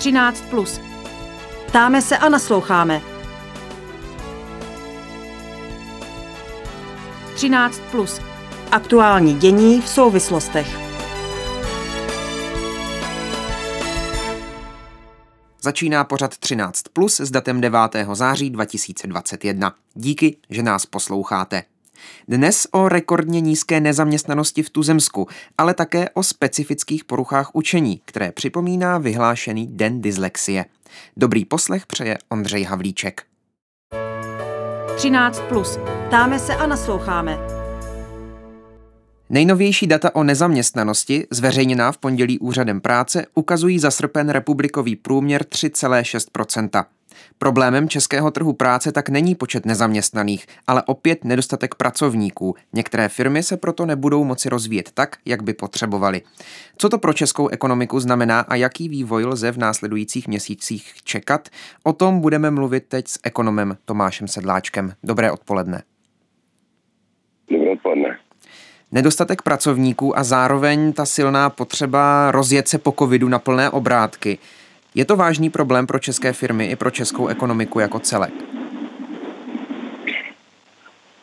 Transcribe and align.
13. 0.00 0.44
Plus. 0.50 0.80
Ptáme 1.66 2.02
se 2.02 2.18
a 2.18 2.28
nasloucháme. 2.28 3.02
13. 7.34 7.80
Plus. 7.90 8.20
Aktuální 8.72 9.34
dění 9.34 9.80
v 9.80 9.88
souvislostech. 9.88 10.78
Začíná 15.62 16.04
pořad 16.04 16.36
13 16.38 16.82
plus 16.92 17.20
s 17.20 17.30
datem 17.30 17.60
9. 17.60 17.78
září 18.12 18.50
2021. 18.50 19.74
Díky, 19.94 20.36
že 20.50 20.62
nás 20.62 20.86
posloucháte. 20.86 21.62
Dnes 22.28 22.66
o 22.70 22.88
rekordně 22.88 23.40
nízké 23.40 23.80
nezaměstnanosti 23.80 24.62
v 24.62 24.70
Tuzemsku, 24.70 25.28
ale 25.58 25.74
také 25.74 26.10
o 26.10 26.22
specifických 26.22 27.04
poruchách 27.04 27.50
učení, 27.52 28.00
které 28.04 28.32
připomíná 28.32 28.98
vyhlášený 28.98 29.66
Den 29.66 30.00
dyslexie. 30.00 30.64
Dobrý 31.16 31.44
poslech 31.44 31.86
přeje 31.86 32.18
Ondřej 32.28 32.62
Havlíček. 32.62 33.22
13. 34.96 35.40
Plus. 35.48 35.78
Ptáme 36.06 36.38
se 36.38 36.54
a 36.54 36.66
nasloucháme. 36.66 37.38
Nejnovější 39.30 39.86
data 39.86 40.14
o 40.14 40.22
nezaměstnanosti, 40.22 41.26
zveřejněná 41.30 41.92
v 41.92 41.98
pondělí 41.98 42.38
úřadem 42.38 42.80
práce, 42.80 43.26
ukazují 43.34 43.78
za 43.78 43.90
srpen 43.90 44.28
republikový 44.28 44.96
průměr 44.96 45.42
3,6 45.42 46.84
Problémem 47.38 47.88
českého 47.88 48.30
trhu 48.30 48.52
práce 48.52 48.92
tak 48.92 49.08
není 49.08 49.34
počet 49.34 49.66
nezaměstnaných, 49.66 50.46
ale 50.66 50.82
opět 50.82 51.24
nedostatek 51.24 51.74
pracovníků. 51.74 52.54
Některé 52.72 53.08
firmy 53.08 53.42
se 53.42 53.56
proto 53.56 53.86
nebudou 53.86 54.24
moci 54.24 54.48
rozvíjet 54.48 54.90
tak, 54.94 55.16
jak 55.24 55.42
by 55.42 55.54
potřebovali. 55.54 56.22
Co 56.76 56.88
to 56.88 56.98
pro 56.98 57.12
českou 57.12 57.48
ekonomiku 57.48 58.00
znamená 58.00 58.40
a 58.40 58.54
jaký 58.54 58.88
vývoj 58.88 59.24
lze 59.24 59.52
v 59.52 59.58
následujících 59.58 60.28
měsících 60.28 60.92
čekat, 61.04 61.48
o 61.82 61.92
tom 61.92 62.20
budeme 62.20 62.50
mluvit 62.50 62.84
teď 62.88 63.08
s 63.08 63.18
ekonomem 63.22 63.76
Tomášem 63.84 64.28
Sedláčkem. 64.28 64.92
Dobré 65.04 65.32
odpoledne. 65.32 65.82
Dobré 67.50 67.70
odpoledne. 67.70 68.18
Nedostatek 68.92 69.42
pracovníků 69.42 70.18
a 70.18 70.24
zároveň 70.24 70.92
ta 70.92 71.06
silná 71.06 71.50
potřeba 71.50 72.30
rozjet 72.30 72.68
se 72.68 72.78
po 72.78 72.92
covidu 72.98 73.28
na 73.28 73.38
plné 73.38 73.70
obrátky– 73.70 74.38
je 74.94 75.04
to 75.04 75.16
vážný 75.16 75.50
problém 75.50 75.86
pro 75.86 75.98
české 75.98 76.32
firmy 76.32 76.66
i 76.66 76.76
pro 76.76 76.90
českou 76.90 77.26
ekonomiku 77.26 77.80
jako 77.80 77.98
celek? 77.98 78.32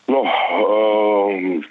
No, 0.08 0.22
uh, 0.22 1.62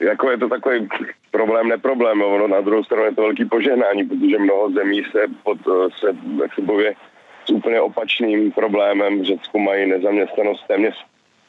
jako 0.00 0.30
je 0.30 0.38
to 0.38 0.48
takový 0.48 0.88
problém, 1.30 1.68
neproblém. 1.68 2.22
Ono 2.22 2.48
na 2.48 2.60
druhou 2.60 2.84
stranu 2.84 3.04
je 3.04 3.14
to 3.14 3.22
velký 3.22 3.44
požehnání, 3.44 4.04
protože 4.04 4.38
mnoho 4.38 4.70
zemí 4.70 5.02
se, 5.12 5.20
pod, 5.42 5.58
eh, 5.58 5.88
se, 6.00 6.16
se 6.54 6.62
boje 6.62 6.94
s 7.44 7.50
úplně 7.50 7.80
opačným 7.80 8.52
problémem. 8.52 9.20
V 9.20 9.24
Řecku 9.24 9.58
mají 9.58 9.90
nezaměstnanost 9.90 10.66
téměř 10.66 11.06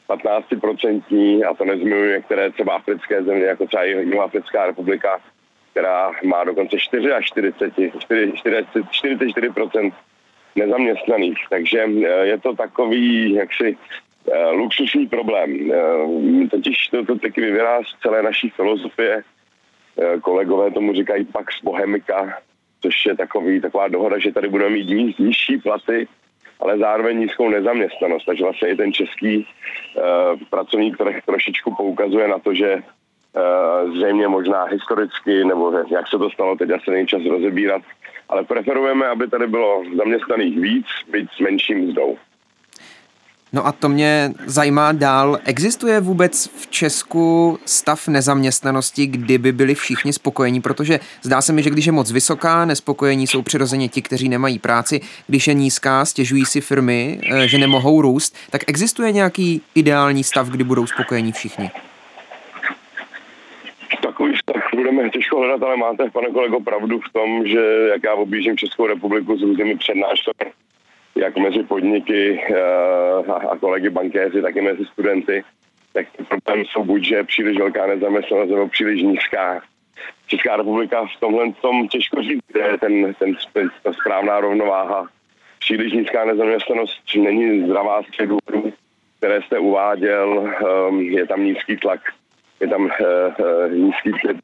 15% 0.08 1.44
a 1.44 1.54
to 1.54 1.64
nezmiňuji 1.64 2.10
některé 2.10 2.50
třeba 2.50 2.74
africké 2.74 3.22
země, 3.22 3.44
jako 3.44 3.66
třeba 3.66 3.84
Jihoafrická 3.84 4.66
republika, 4.66 5.20
která 5.72 6.12
má 6.24 6.44
dokonce 6.44 6.78
4 6.78 7.12
až 7.12 7.26
40, 7.26 7.72
4, 7.98 8.32
44% 8.32 9.92
nezaměstnaných. 10.56 11.38
Takže 11.50 11.80
eh, 11.84 12.26
je 12.26 12.38
to 12.38 12.54
takový 12.56 13.32
jaksi 13.32 13.76
eh, 14.32 14.50
luxusní 14.50 15.06
problém. 15.08 15.72
Eh, 15.72 16.48
totiž 16.48 16.88
to, 16.88 17.04
to 17.04 17.18
taky 17.18 17.40
vyvírá 17.40 17.80
z 17.82 18.02
celé 18.02 18.22
naší 18.22 18.50
filozofie. 18.50 19.22
Kolegové 20.22 20.70
tomu 20.70 20.92
říkají 20.92 21.24
Pax 21.24 21.60
Bohemika, 21.62 22.38
což 22.82 23.06
je 23.06 23.16
takový, 23.16 23.60
taková 23.60 23.88
dohoda, 23.88 24.18
že 24.18 24.32
tady 24.32 24.48
budeme 24.48 24.70
mít 24.70 24.88
níž, 24.88 25.16
nižší 25.16 25.58
platy, 25.58 26.08
ale 26.60 26.78
zároveň 26.78 27.18
nízkou 27.18 27.48
nezaměstnanost. 27.48 28.24
Takže 28.24 28.44
vlastně 28.44 28.68
i 28.68 28.76
ten 28.76 28.92
český 28.92 29.36
uh, 29.36 30.40
pracovník 30.50 30.96
trh 30.96 31.16
trošičku 31.26 31.74
poukazuje 31.74 32.28
na 32.28 32.38
to, 32.38 32.54
že 32.54 32.82
zřejmě 33.94 34.28
možná 34.28 34.64
historicky, 34.64 35.44
nebo 35.44 35.72
jak 35.90 36.08
se 36.08 36.18
to 36.18 36.30
stalo, 36.30 36.56
teď 36.56 36.70
asi 36.70 36.90
není 36.90 37.06
čas 37.06 37.22
rozebírat, 37.30 37.82
ale 38.28 38.44
preferujeme, 38.44 39.06
aby 39.06 39.28
tady 39.28 39.46
bylo 39.46 39.82
zaměstnaných 39.96 40.58
víc, 40.58 40.86
byť 41.10 41.28
s 41.36 41.40
menším 41.40 41.88
mzdou. 41.88 42.18
No 43.54 43.66
a 43.66 43.72
to 43.72 43.88
mě 43.88 44.32
zajímá 44.46 44.92
dál. 44.92 45.38
Existuje 45.44 46.00
vůbec 46.00 46.48
v 46.56 46.66
Česku 46.66 47.58
stav 47.64 48.08
nezaměstnanosti, 48.08 49.06
kdyby 49.06 49.52
byli 49.52 49.74
všichni 49.74 50.12
spokojení? 50.12 50.60
Protože 50.60 51.00
zdá 51.22 51.42
se 51.42 51.52
mi, 51.52 51.62
že 51.62 51.70
když 51.70 51.86
je 51.86 51.92
moc 51.92 52.12
vysoká, 52.12 52.64
nespokojení 52.64 53.26
jsou 53.26 53.42
přirozeně 53.42 53.88
ti, 53.88 54.02
kteří 54.02 54.28
nemají 54.28 54.58
práci. 54.58 55.00
Když 55.26 55.48
je 55.48 55.54
nízká, 55.54 56.04
stěžují 56.04 56.44
si 56.44 56.60
firmy, 56.60 57.20
eh, 57.30 57.48
že 57.48 57.58
nemohou 57.58 58.02
růst. 58.02 58.36
Tak 58.50 58.62
existuje 58.66 59.12
nějaký 59.12 59.62
ideální 59.74 60.24
stav, 60.24 60.48
kdy 60.48 60.64
budou 60.64 60.86
spokojení 60.86 61.32
všichni? 61.32 61.70
Budeme 65.02 65.10
těžko 65.10 65.38
hledat, 65.38 65.62
ale 65.62 65.76
máte, 65.76 66.10
pane 66.10 66.28
kolego, 66.28 66.60
pravdu 66.60 67.00
v 67.00 67.12
tom, 67.12 67.46
že 67.46 67.60
jak 67.92 68.02
já 68.04 68.14
objíždím 68.14 68.56
Českou 68.56 68.86
republiku 68.86 69.36
s 69.36 69.42
různými 69.42 69.76
přednáškami, 69.76 70.52
jak 71.14 71.36
mezi 71.36 71.62
podniky 71.62 72.40
uh, 72.50 73.50
a 73.50 73.58
kolegy 73.60 73.90
bankéři, 73.90 74.42
tak 74.42 74.56
i 74.56 74.60
mezi 74.60 74.84
studenty, 74.84 75.44
tak 75.92 76.06
problém 76.28 76.64
jsou 76.64 76.84
buď, 76.84 77.04
že 77.04 77.14
je 77.14 77.24
příliš 77.24 77.58
velká 77.58 77.86
nezaměstnanost 77.86 78.50
nebo 78.50 78.68
příliš 78.68 79.02
nízká. 79.02 79.62
Česká 80.26 80.56
republika 80.56 81.06
v 81.16 81.20
tomhle 81.20 81.52
tom 81.52 81.88
těžko 81.88 82.22
říct, 82.22 82.44
je 82.56 82.78
ten, 82.78 83.14
ten, 83.18 83.34
ta 83.82 83.92
správná 83.92 84.40
rovnováha. 84.40 85.08
Příliš 85.58 85.92
nízká 85.92 86.24
nezaměstnanost 86.24 87.00
není 87.16 87.66
zdravá 87.66 88.02
z 88.02 88.26
důvodů, 88.26 88.72
které 89.18 89.42
jste 89.42 89.58
uváděl, 89.58 90.54
um, 90.88 91.00
je 91.00 91.26
tam 91.26 91.44
nízký 91.44 91.76
tlak 91.76 92.00
je 92.62 92.68
tam 92.68 92.82
uh, 92.82 92.90
uh, 92.90 93.72
nízký 93.72 94.10
um, 94.10 94.40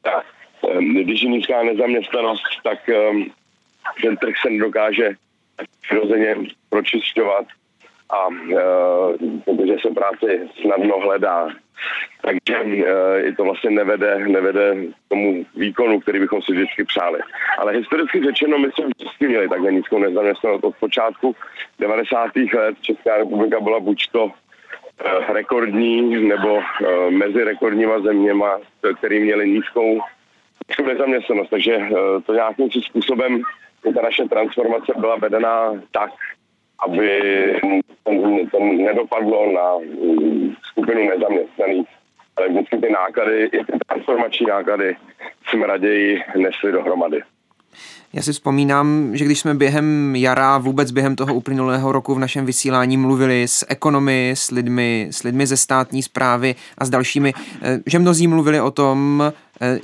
když 0.79 1.21
je 1.21 1.29
nízká 1.29 1.63
nezaměstnanost, 1.63 2.43
tak 2.63 2.79
um, 3.11 3.31
ten 4.01 4.17
trh 4.17 4.33
se 4.41 4.49
nedokáže 4.49 5.11
přirozeně 5.81 6.35
pročišťovat 6.69 7.45
a 8.09 8.27
uh, 8.27 8.35
protože 9.45 9.73
se 9.81 9.93
práce 9.93 10.47
snadno 10.61 10.99
hledá. 10.99 11.49
Takže 12.21 12.55
i 13.23 13.35
to 13.35 13.43
vlastně 13.43 13.69
nevede, 13.69 14.27
nevede 14.27 14.75
tomu 15.07 15.45
výkonu, 15.55 15.99
který 15.99 16.19
bychom 16.19 16.41
si 16.41 16.51
vždycky 16.51 16.83
přáli. 16.83 17.19
Ale 17.57 17.73
historicky 17.73 18.23
řečeno, 18.23 18.57
my 18.57 18.67
jsme 18.71 18.85
vždycky 18.85 19.27
měli 19.27 19.49
takhle 19.49 19.71
nízkou 19.71 19.99
nezaměstnanost 19.99 20.63
od 20.63 20.75
počátku 20.75 21.35
90. 21.79 22.35
let. 22.53 22.75
Česká 22.81 23.17
republika 23.17 23.59
byla 23.59 23.79
buď 23.79 24.11
to 24.11 24.31
rekordní 25.33 26.27
nebo 26.27 26.61
mezi 27.09 27.43
rekordníma 27.43 27.99
zeměma, 27.99 28.59
který 28.97 29.19
měli 29.19 29.49
nízkou, 29.49 29.99
nezaměstnanost. 30.87 31.49
Takže 31.49 31.75
eh, 31.75 31.91
to 32.25 32.33
nějakým 32.33 32.69
způsobem 32.71 33.41
ta 33.95 34.01
naše 34.01 34.23
transformace 34.23 34.93
byla 34.97 35.15
vedená 35.15 35.73
tak, 35.91 36.11
aby 36.85 37.21
to 38.51 38.59
nedopadlo 38.59 39.51
na 39.51 39.77
mm, 39.77 40.55
skupinu 40.71 41.09
nezaměstnaných. 41.09 41.87
Ale 42.37 42.49
vždycky 42.49 42.77
ty 42.77 42.89
náklady, 42.89 43.43
i 43.43 43.65
ty 43.65 43.73
transformační 43.87 44.45
náklady 44.45 44.95
jsme 45.47 45.67
raději 45.67 46.21
nesli 46.35 46.71
dohromady. 46.71 47.21
Já 48.13 48.21
si 48.21 48.33
vzpomínám, 48.33 49.09
že 49.13 49.25
když 49.25 49.39
jsme 49.39 49.53
během 49.53 50.15
jara, 50.15 50.57
vůbec 50.57 50.91
během 50.91 51.15
toho 51.15 51.33
uplynulého 51.33 51.91
roku 51.91 52.15
v 52.15 52.19
našem 52.19 52.45
vysílání 52.45 52.97
mluvili 52.97 53.47
s 53.47 53.65
ekonomy, 53.69 54.31
s 54.35 54.51
lidmi, 54.51 55.07
s 55.11 55.23
lidmi 55.23 55.47
ze 55.47 55.57
státní 55.57 56.03
zprávy 56.03 56.55
a 56.77 56.85
s 56.85 56.89
dalšími, 56.89 57.33
eh, 57.61 57.79
že 57.85 57.99
mnozí 57.99 58.27
mluvili 58.27 58.61
o 58.61 58.71
tom, 58.71 59.23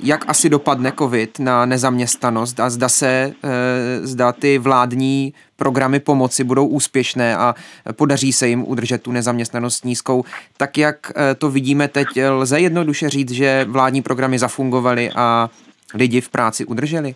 jak 0.02 0.28
asi 0.28 0.48
dopadne 0.48 0.92
covid 0.98 1.38
na 1.38 1.66
nezaměstnanost 1.66 2.60
a 2.60 2.70
zda 2.70 2.88
se, 2.88 3.32
eh, 3.44 4.06
zda 4.06 4.32
ty 4.32 4.58
vládní 4.58 5.32
programy 5.56 6.00
pomoci 6.00 6.44
budou 6.44 6.66
úspěšné 6.66 7.36
a 7.36 7.54
podaří 7.92 8.32
se 8.32 8.48
jim 8.48 8.64
udržet 8.68 9.02
tu 9.02 9.12
nezaměstnanost 9.12 9.84
nízkou. 9.84 10.24
Tak 10.56 10.78
jak 10.78 11.12
to 11.38 11.50
vidíme 11.50 11.88
teď, 11.88 12.08
lze 12.30 12.60
jednoduše 12.60 13.08
říct, 13.08 13.30
že 13.30 13.66
vládní 13.68 14.02
programy 14.02 14.38
zafungovaly 14.38 15.10
a 15.16 15.50
lidi 15.94 16.20
v 16.20 16.28
práci 16.28 16.64
udrželi? 16.64 17.14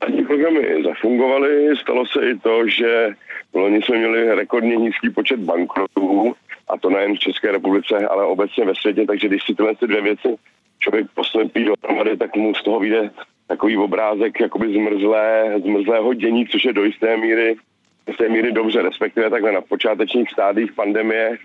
Vládní 0.00 0.24
programy 0.24 0.82
zafungovaly, 0.84 1.76
stalo 1.76 2.06
se 2.06 2.30
i 2.30 2.38
to, 2.38 2.68
že 2.68 3.08
loni 3.54 3.82
jsme 3.82 3.98
měli 3.98 4.34
rekordně 4.34 4.76
nízký 4.76 5.10
počet 5.10 5.40
bankrotů, 5.40 6.34
a 6.68 6.78
to 6.78 6.90
nejen 6.90 7.14
v 7.14 7.18
České 7.18 7.52
republice, 7.52 7.94
ale 8.10 8.24
obecně 8.24 8.64
ve 8.64 8.74
světě, 8.74 9.06
takže 9.06 9.28
když 9.28 9.42
si 9.46 9.54
tyhle 9.54 9.72
dvě 9.80 10.02
věci 10.02 10.28
člověk 10.82 11.06
poslepí 11.14 11.64
dohromady, 11.64 12.16
tak 12.16 12.36
mu 12.36 12.54
z 12.54 12.62
toho 12.62 12.80
vyjde 12.80 13.10
takový 13.46 13.76
obrázek 13.76 14.40
jakoby 14.40 14.74
zmrzlé, 14.74 15.54
zmrzlého 15.64 16.14
dění, 16.14 16.46
což 16.46 16.64
je 16.64 16.72
do 16.72 16.84
jisté 16.84 17.16
míry, 17.16 17.56
jisté 18.08 18.28
míry 18.28 18.52
dobře, 18.52 18.82
respektive 18.82 19.30
takhle 19.30 19.52
na 19.52 19.60
počátečních 19.60 20.30
stádích 20.30 20.72
pandemie 20.72 21.38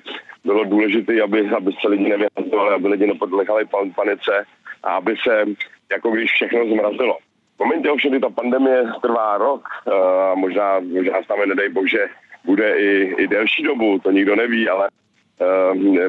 bylo 0.45 0.63
důležité, 0.63 1.21
aby, 1.21 1.49
aby 1.49 1.71
se 1.81 1.87
lidi 1.87 2.09
nevyhazovali, 2.09 2.75
aby 2.75 2.87
lidi 2.87 3.07
nepodlehali 3.07 3.65
panice 3.95 4.45
a 4.83 4.89
aby 4.89 5.15
se, 5.27 5.45
jako 5.91 6.11
když 6.11 6.31
všechno 6.31 6.65
zmrazilo. 6.65 7.17
V 7.57 7.59
momentě 7.59 7.89
ovšem, 7.89 8.11
kdy 8.11 8.19
ta 8.19 8.29
pandemie 8.29 8.83
trvá 9.01 9.37
rok, 9.37 9.67
a 9.93 10.35
možná, 10.35 10.79
možná 10.79 11.23
s 11.23 11.27
námi, 11.27 11.45
nedej 11.45 11.69
bože, 11.69 12.07
bude 12.45 12.79
i, 12.79 13.15
i 13.17 13.27
delší 13.27 13.63
dobu, 13.63 13.99
to 13.99 14.11
nikdo 14.11 14.35
neví, 14.35 14.69
ale 14.69 14.89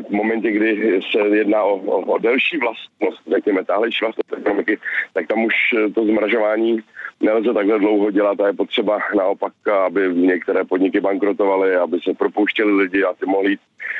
v 0.08 0.10
momentě, 0.10 0.50
kdy 0.50 1.00
se 1.12 1.18
jedná 1.18 1.62
o, 1.62 1.74
o, 1.74 2.00
o 2.00 2.18
delší 2.18 2.58
vlastnost, 2.58 3.22
řekněme, 3.30 3.64
tahlejší 3.64 3.98
vlastnost 4.04 4.32
ekonomiky, 4.32 4.78
tak 5.12 5.26
tam 5.26 5.44
už 5.44 5.54
to 5.94 6.04
zmražování 6.04 6.82
nelze 7.20 7.54
takhle 7.54 7.78
dlouho 7.78 8.10
dělat 8.10 8.40
a 8.40 8.46
je 8.46 8.52
potřeba 8.52 8.98
naopak, 9.16 9.52
aby 9.86 10.14
některé 10.14 10.64
podniky 10.64 11.00
bankrotovaly, 11.00 11.76
aby 11.76 11.98
se 12.00 12.14
propouštěli 12.14 12.72
lidi 12.72 13.04
a 13.04 13.12
ty 13.12 13.26
mohli 13.26 13.56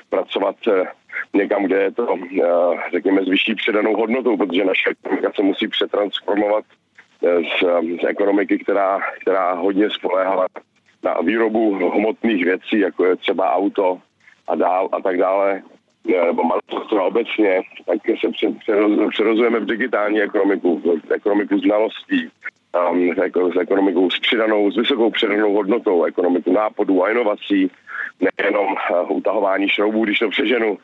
pracovat 0.09 0.57
eh, 0.69 0.85
někam, 1.35 1.65
kde 1.65 1.83
je 1.83 1.93
to, 1.93 2.15
eh, 2.43 2.47
řekněme, 2.93 3.25
s 3.25 3.29
vyšší 3.29 3.55
předanou 3.55 3.97
hodnotou, 3.97 4.37
protože 4.37 4.65
naše 4.65 4.91
ekonomika 4.91 5.33
se 5.37 5.43
musí 5.43 5.69
přetransformovat 5.69 6.65
eh, 7.25 7.41
z, 7.41 7.65
z 8.01 8.05
ekonomiky, 8.09 8.59
která, 8.59 9.01
která 9.21 9.53
hodně 9.53 9.91
spoléhala 9.91 10.47
na 11.03 11.15
výrobu 11.25 11.75
hmotných 11.75 12.45
věcí, 12.45 12.79
jako 12.79 13.05
je 13.05 13.17
třeba 13.17 13.53
auto 13.53 13.99
a 14.49 14.55
dál 14.55 14.89
a 14.93 15.01
tak 15.01 15.17
dále, 15.17 15.63
nebo 16.27 16.43
manufaktura 16.43 17.03
obecně, 17.03 17.63
tak 17.87 17.99
se 18.21 18.29
přerozujeme 19.11 19.61
v 19.61 19.67
digitální 19.67 20.23
ekonomiku, 20.23 20.83
v 21.09 21.13
ekonomiku 21.13 21.59
znalostí, 21.59 22.29
um, 22.91 23.15
s 23.53 23.57
ekonomikou 23.57 24.11
s 24.11 24.19
přidanou, 24.19 24.71
s 24.71 24.77
vysokou 24.77 25.11
přidanou 25.11 25.55
hodnotou, 25.55 26.05
ekonomiku 26.05 26.53
nápadů 26.53 27.05
a 27.05 27.11
inovací, 27.11 27.71
nejenom 28.21 28.67
uh, 28.67 29.17
utahování 29.17 29.69
šroubů, 29.69 30.05
když 30.05 30.19
to 30.19 30.29
přeženu 30.29 30.79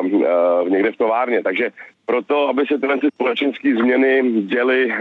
um, 0.00 0.14
uh, 0.14 0.68
někde 0.68 0.92
v 0.92 0.96
továrně. 0.96 1.42
Takže 1.42 1.70
proto, 2.06 2.48
aby 2.48 2.66
se 2.66 2.78
tyhle 2.78 2.98
společenské 3.14 3.74
změny 3.74 4.22
děly, 4.40 4.94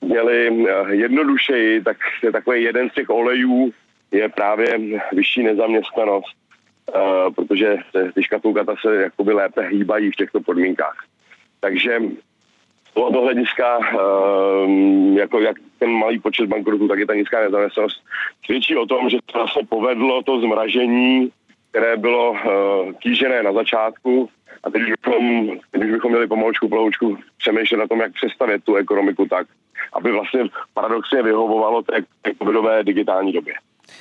děly 0.00 0.66
jednodušeji, 0.90 1.82
tak 1.82 1.96
je 2.22 2.32
takový 2.32 2.62
jeden 2.62 2.90
z 2.90 2.94
těch 2.94 3.10
olejů 3.10 3.72
je 4.12 4.28
právě 4.28 4.78
vyšší 5.12 5.42
nezaměstnanost, 5.42 6.39
protože 7.34 7.76
ty 8.14 8.22
škatulkata 8.22 8.74
se 8.80 8.96
jakoby 8.96 9.32
lépe 9.32 9.68
hýbají 9.68 10.10
v 10.10 10.16
těchto 10.16 10.40
podmínkách. 10.40 10.96
Takže 11.60 12.00
tohoto 12.94 13.20
hlediska, 13.20 13.78
ehm, 13.78 15.18
jako 15.18 15.40
jak 15.40 15.56
ten 15.78 15.90
malý 15.90 16.20
počet 16.20 16.46
bankrotů, 16.46 16.88
tak 16.88 16.98
je 16.98 17.06
ta 17.06 17.14
nízká 17.14 17.40
nezaměstnanost, 17.40 18.02
svědčí 18.44 18.76
o 18.76 18.86
tom, 18.86 19.10
že 19.10 19.18
to 19.26 19.38
vlastně 19.38 19.62
povedlo 19.68 20.22
to 20.22 20.40
zmražení, 20.40 21.30
které 21.70 21.96
bylo 21.96 22.30
uh, 22.30 22.38
kýžené 22.92 23.42
na 23.42 23.52
začátku 23.52 24.28
a 24.64 24.70
teď 24.70 24.82
bychom, 24.82 25.50
teď 25.70 25.90
bychom 25.90 26.10
měli 26.10 26.26
pomalučku, 26.26 26.68
pomalučku 26.68 27.18
přemýšlet 27.38 27.78
na 27.78 27.86
tom, 27.86 28.00
jak 28.00 28.12
přestavět 28.12 28.64
tu 28.64 28.74
ekonomiku 28.74 29.26
tak, 29.26 29.46
aby 29.92 30.12
vlastně 30.12 30.44
paradoxně 30.74 31.22
vyhovovalo 31.22 31.82
té 31.82 32.02
covidové 32.38 32.84
digitální 32.84 33.32
době. 33.32 33.54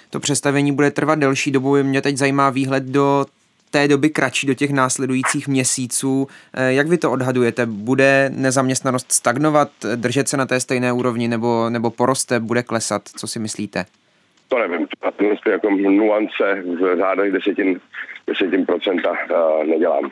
To 0.09 0.19
přestavění 0.19 0.71
bude 0.71 0.91
trvat 0.91 1.19
delší 1.19 1.51
dobu. 1.51 1.83
Mě 1.83 2.01
teď 2.01 2.17
zajímá 2.17 2.49
výhled 2.49 2.83
do 2.83 3.25
té 3.71 3.87
doby 3.87 4.09
kratší, 4.09 4.47
do 4.47 4.53
těch 4.53 4.71
následujících 4.71 5.47
měsíců. 5.47 6.27
Eh, 6.53 6.73
jak 6.73 6.87
vy 6.87 6.97
to 6.97 7.11
odhadujete? 7.11 7.65
Bude 7.65 8.31
nezaměstnanost 8.33 9.11
stagnovat, 9.11 9.69
držet 9.95 10.27
se 10.27 10.37
na 10.37 10.45
té 10.45 10.59
stejné 10.59 10.93
úrovni 10.93 11.27
nebo, 11.27 11.69
nebo 11.69 11.89
poroste, 11.89 12.39
bude 12.39 12.63
klesat? 12.63 13.01
Co 13.17 13.27
si 13.27 13.39
myslíte? 13.39 13.85
To 14.47 14.59
nevím. 14.59 14.87
To 15.43 15.49
jako 15.49 15.69
nuance 15.69 16.63
v 16.65 16.97
řádech 16.97 17.31
desetin, 17.31 17.79
desetin 18.27 18.65
procenta 18.65 19.11
uh, 19.11 19.65
nedělám. 19.67 20.11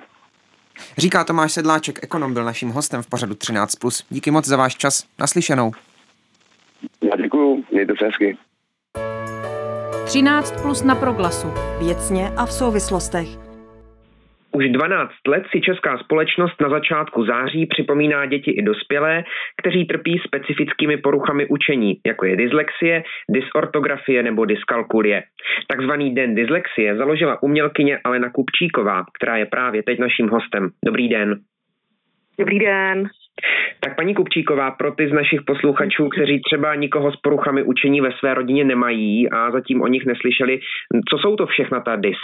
Říká 0.98 1.24
Tomáš 1.24 1.52
Sedláček, 1.52 2.00
ekonom, 2.04 2.34
byl 2.34 2.44
naším 2.44 2.70
hostem 2.70 3.02
v 3.02 3.10
pořadu 3.10 3.34
13+. 3.34 4.06
Díky 4.10 4.32
moc 4.32 4.46
za 4.46 4.58
váš 4.58 4.76
čas. 4.76 5.04
Naslyšenou. 5.20 5.72
Já 7.02 7.18
děkuju, 7.18 7.64
mějte 7.72 7.94
se 8.00 8.06
hezky. 8.06 8.38
13 10.08 10.62
plus 10.62 10.84
na 10.84 10.96
proglasu. 10.96 11.48
Věcně 11.80 12.24
a 12.38 12.46
v 12.46 12.52
souvislostech. 12.52 13.28
Už 14.52 14.70
12 14.70 15.12
let 15.28 15.44
si 15.52 15.62
česká 15.62 15.98
společnost 15.98 16.62
na 16.62 16.70
začátku 16.70 17.26
září 17.26 17.66
připomíná 17.66 18.26
děti 18.26 18.52
i 18.52 18.62
dospělé, 18.62 19.24
kteří 19.62 19.86
trpí 19.86 20.22
specifickými 20.28 20.98
poruchami 20.98 21.48
učení, 21.48 22.00
jako 22.06 22.26
je 22.26 22.36
dyslexie, 22.36 23.04
dysortografie 23.30 24.24
nebo 24.24 24.46
dyskalkulie. 24.46 25.24
Takzvaný 25.68 26.16
Den 26.16 26.36
dyslexie 26.36 26.98
založila 26.98 27.44
umělkyně 27.44 28.00
Alena 28.04 28.30
Kupčíková, 28.30 29.06
která 29.18 29.38
je 29.38 29.46
právě 29.46 29.84
teď 29.84 30.00
naším 30.00 30.30
hostem. 30.30 30.70
Dobrý 30.86 31.10
den. 31.10 31.40
Dobrý 32.40 32.60
den. 32.60 33.10
Tak 33.80 33.96
paní 33.96 34.16
Kupčíková, 34.16 34.72
pro 34.72 34.92
ty 34.92 35.10
z 35.10 35.12
našich 35.12 35.42
posluchačů, 35.42 36.10
kteří 36.10 36.42
třeba 36.42 36.76
nikoho 36.76 37.12
s 37.12 37.16
poruchami 37.16 37.64
učení 37.64 38.02
ve 38.02 38.12
své 38.20 38.34
rodině 38.34 38.64
nemají 38.64 39.30
a 39.30 39.52
zatím 39.52 39.82
o 39.82 39.88
nich 39.88 40.06
neslyšeli, 40.06 40.60
co 41.10 41.18
jsou 41.18 41.36
to 41.36 41.46
všechna 41.46 41.80
ta 41.80 41.96
dys? 41.96 42.18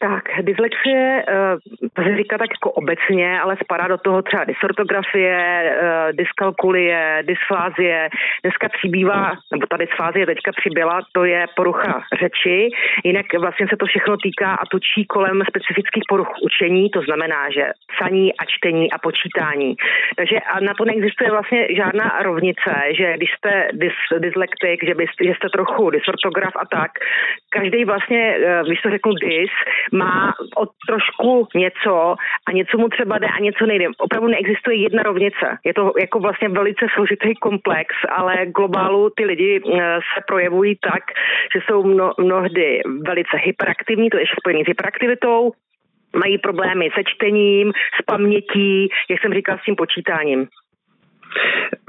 Tak, 0.00 0.24
dyslexie 0.42 1.24
to 1.92 2.02
se 2.02 2.16
říká 2.16 2.38
tak 2.38 2.50
jako 2.50 2.70
obecně, 2.70 3.40
ale 3.40 3.56
spadá 3.64 3.88
do 3.88 3.98
toho 3.98 4.22
třeba 4.22 4.44
dysortografie, 4.44 5.36
eh, 5.36 6.12
dyskalkulie, 6.12 7.22
dysfázie. 7.26 8.08
Dneska 8.42 8.68
přibývá, 8.68 9.32
nebo 9.52 9.66
ta 9.66 9.76
dysfázie 9.76 10.26
teďka 10.26 10.50
přibyla, 10.60 11.00
to 11.12 11.24
je 11.24 11.46
porucha 11.56 12.02
řeči. 12.20 12.68
Jinak 13.04 13.26
vlastně 13.40 13.66
se 13.68 13.76
to 13.76 13.86
všechno 13.86 14.16
týká 14.16 14.54
a 14.54 14.66
točí 14.66 15.06
kolem 15.06 15.42
specifických 15.48 16.04
poruch 16.08 16.32
učení, 16.42 16.90
to 16.90 17.00
znamená, 17.02 17.50
že 17.50 17.64
psaní 17.92 18.36
a 18.36 18.44
čtení 18.44 18.92
a 18.92 18.98
počítání. 18.98 19.74
Takže 20.16 20.36
a 20.40 20.60
na 20.60 20.74
to 20.74 20.84
neexistuje 20.84 21.30
vlastně 21.30 21.66
žádná 21.76 22.18
rovnice, 22.22 22.72
že 22.98 23.16
když 23.16 23.30
jste 23.32 23.68
dys, 23.72 23.96
dyslektik, 24.18 24.84
že, 24.88 24.94
byste, 24.94 25.24
že 25.24 25.34
jste 25.34 25.48
trochu 25.48 25.90
dysortograf 25.90 26.54
a 26.56 26.64
tak, 26.66 26.90
každý 27.50 27.84
vlastně, 27.84 28.36
eh, 28.36 28.62
když 28.66 28.80
to 28.80 28.90
řeknu 28.90 29.12
dys, 29.14 29.54
má 29.92 30.34
od 30.56 30.68
trošku 30.88 31.48
něco 31.54 32.14
a 32.46 32.52
něco 32.52 32.78
mu 32.78 32.88
třeba 32.88 33.18
jde 33.18 33.26
a 33.26 33.38
něco 33.38 33.66
nejde. 33.66 33.86
Opravdu 33.98 34.28
neexistuje 34.28 34.76
jedna 34.76 35.02
rovnice. 35.02 35.58
Je 35.64 35.74
to 35.74 35.92
jako 36.00 36.20
vlastně 36.20 36.48
velice 36.48 36.86
složitý 36.94 37.34
komplex, 37.34 37.94
ale 38.10 38.46
globálu 38.46 39.10
ty 39.10 39.24
lidi 39.24 39.60
eh, 39.60 39.98
se 40.14 40.20
projevují 40.26 40.76
tak, 40.76 41.02
že 41.54 41.60
jsou 41.66 41.84
mno, 41.84 42.12
mnohdy 42.18 42.80
velice 43.06 43.36
hyperaktivní, 43.36 44.10
to 44.10 44.18
je 44.18 44.24
spojený 44.40 44.64
s 44.64 44.66
hyperaktivitou, 44.66 45.52
mají 46.16 46.38
problémy 46.38 46.88
se 46.94 47.02
čtením, 47.06 47.72
s 47.72 48.02
pamětí, 48.06 48.88
jak 49.10 49.20
jsem 49.22 49.34
říkal, 49.34 49.58
s 49.58 49.64
tím 49.64 49.76
počítáním. 49.76 50.46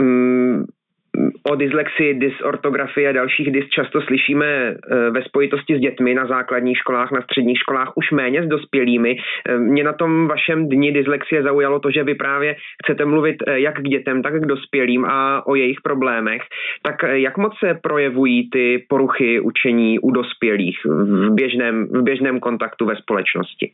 Mm, 0.02 0.66
o 1.44 1.56
dyslexii, 1.56 2.14
dysortografii 2.14 3.08
a 3.08 3.12
dalších 3.12 3.52
dys 3.52 3.70
často 3.70 4.02
slyšíme 4.02 4.46
e, 4.46 4.76
ve 5.10 5.24
spojitosti 5.24 5.78
s 5.78 5.80
dětmi 5.80 6.14
na 6.14 6.26
základních 6.26 6.78
školách, 6.78 7.12
na 7.12 7.22
středních 7.22 7.58
školách, 7.58 7.92
už 7.96 8.12
méně 8.12 8.44
s 8.44 8.48
dospělými. 8.48 9.18
E, 9.48 9.58
mě 9.58 9.84
na 9.84 9.94
tom 9.94 10.28
vašem 10.28 10.70
dni 10.70 10.92
dyslexie 10.92 11.44
zaujalo 11.44 11.80
to, 11.80 11.92
že 11.92 12.04
vy 12.04 12.16
právě 12.16 12.56
chcete 12.84 13.06
mluvit 13.06 13.36
e, 13.48 13.60
jak 13.60 13.76
k 13.80 13.90
dětem, 13.90 14.22
tak 14.22 14.34
k 14.34 14.46
dospělým 14.46 15.06
a 15.06 15.48
o 15.48 15.56
jejich 15.56 15.82
problémech. 15.82 16.42
Tak 16.82 16.96
jak 17.04 17.38
moc 17.38 17.54
se 17.60 17.80
projevují 17.84 18.50
ty 18.50 18.86
poruchy 18.90 19.40
učení 19.40 20.00
u 20.00 20.12
dospělých 20.12 20.80
v 20.86 21.30
běžném, 21.34 21.88
v 21.88 22.02
běžném 22.02 22.40
kontaktu 22.40 22.86
ve 22.86 22.96
společnosti? 22.96 23.72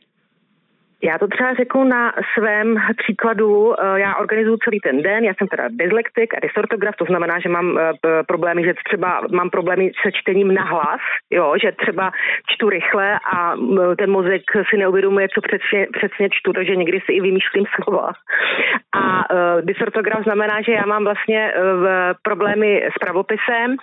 Já 1.02 1.18
to 1.18 1.28
třeba 1.28 1.54
řeknu 1.54 1.84
na 1.84 2.12
svém 2.34 2.76
příkladu. 2.96 3.74
Eh, 3.80 4.00
já 4.00 4.16
organizuju 4.16 4.56
celý 4.64 4.80
ten 4.80 5.02
den, 5.02 5.24
já 5.24 5.34
jsem 5.34 5.48
teda 5.48 5.64
dyslektik 5.70 6.34
a 6.34 6.40
dysortograf, 6.40 6.96
to 6.96 7.04
znamená, 7.04 7.40
že 7.40 7.48
mám 7.48 7.78
eh, 7.78 7.92
problémy, 8.26 8.64
že 8.64 8.74
třeba 8.84 9.22
mám 9.32 9.50
problémy 9.50 9.90
se 10.02 10.12
čtením 10.12 10.54
na 10.54 10.62
hlas, 10.62 11.00
jo, 11.30 11.54
že 11.62 11.72
třeba 11.72 12.10
čtu 12.50 12.68
rychle 12.68 13.18
a 13.34 13.54
ten 13.98 14.10
mozek 14.10 14.42
si 14.70 14.76
neuvědomuje, 14.76 15.28
co 15.34 15.40
přesně, 15.40 15.86
přesně 15.92 16.28
čtu, 16.30 16.52
takže 16.52 16.76
někdy 16.76 17.00
si 17.00 17.12
i 17.12 17.20
vymýšlím 17.20 17.64
slova. 17.74 18.12
A 18.94 19.02
uh, 19.04 19.60
dysortograf 19.62 20.22
znamená, 20.22 20.62
že 20.62 20.72
já 20.72 20.86
mám 20.86 21.04
vlastně 21.04 21.52
problémy 22.22 22.82
s 22.94 22.98
pravopisem 22.98 23.76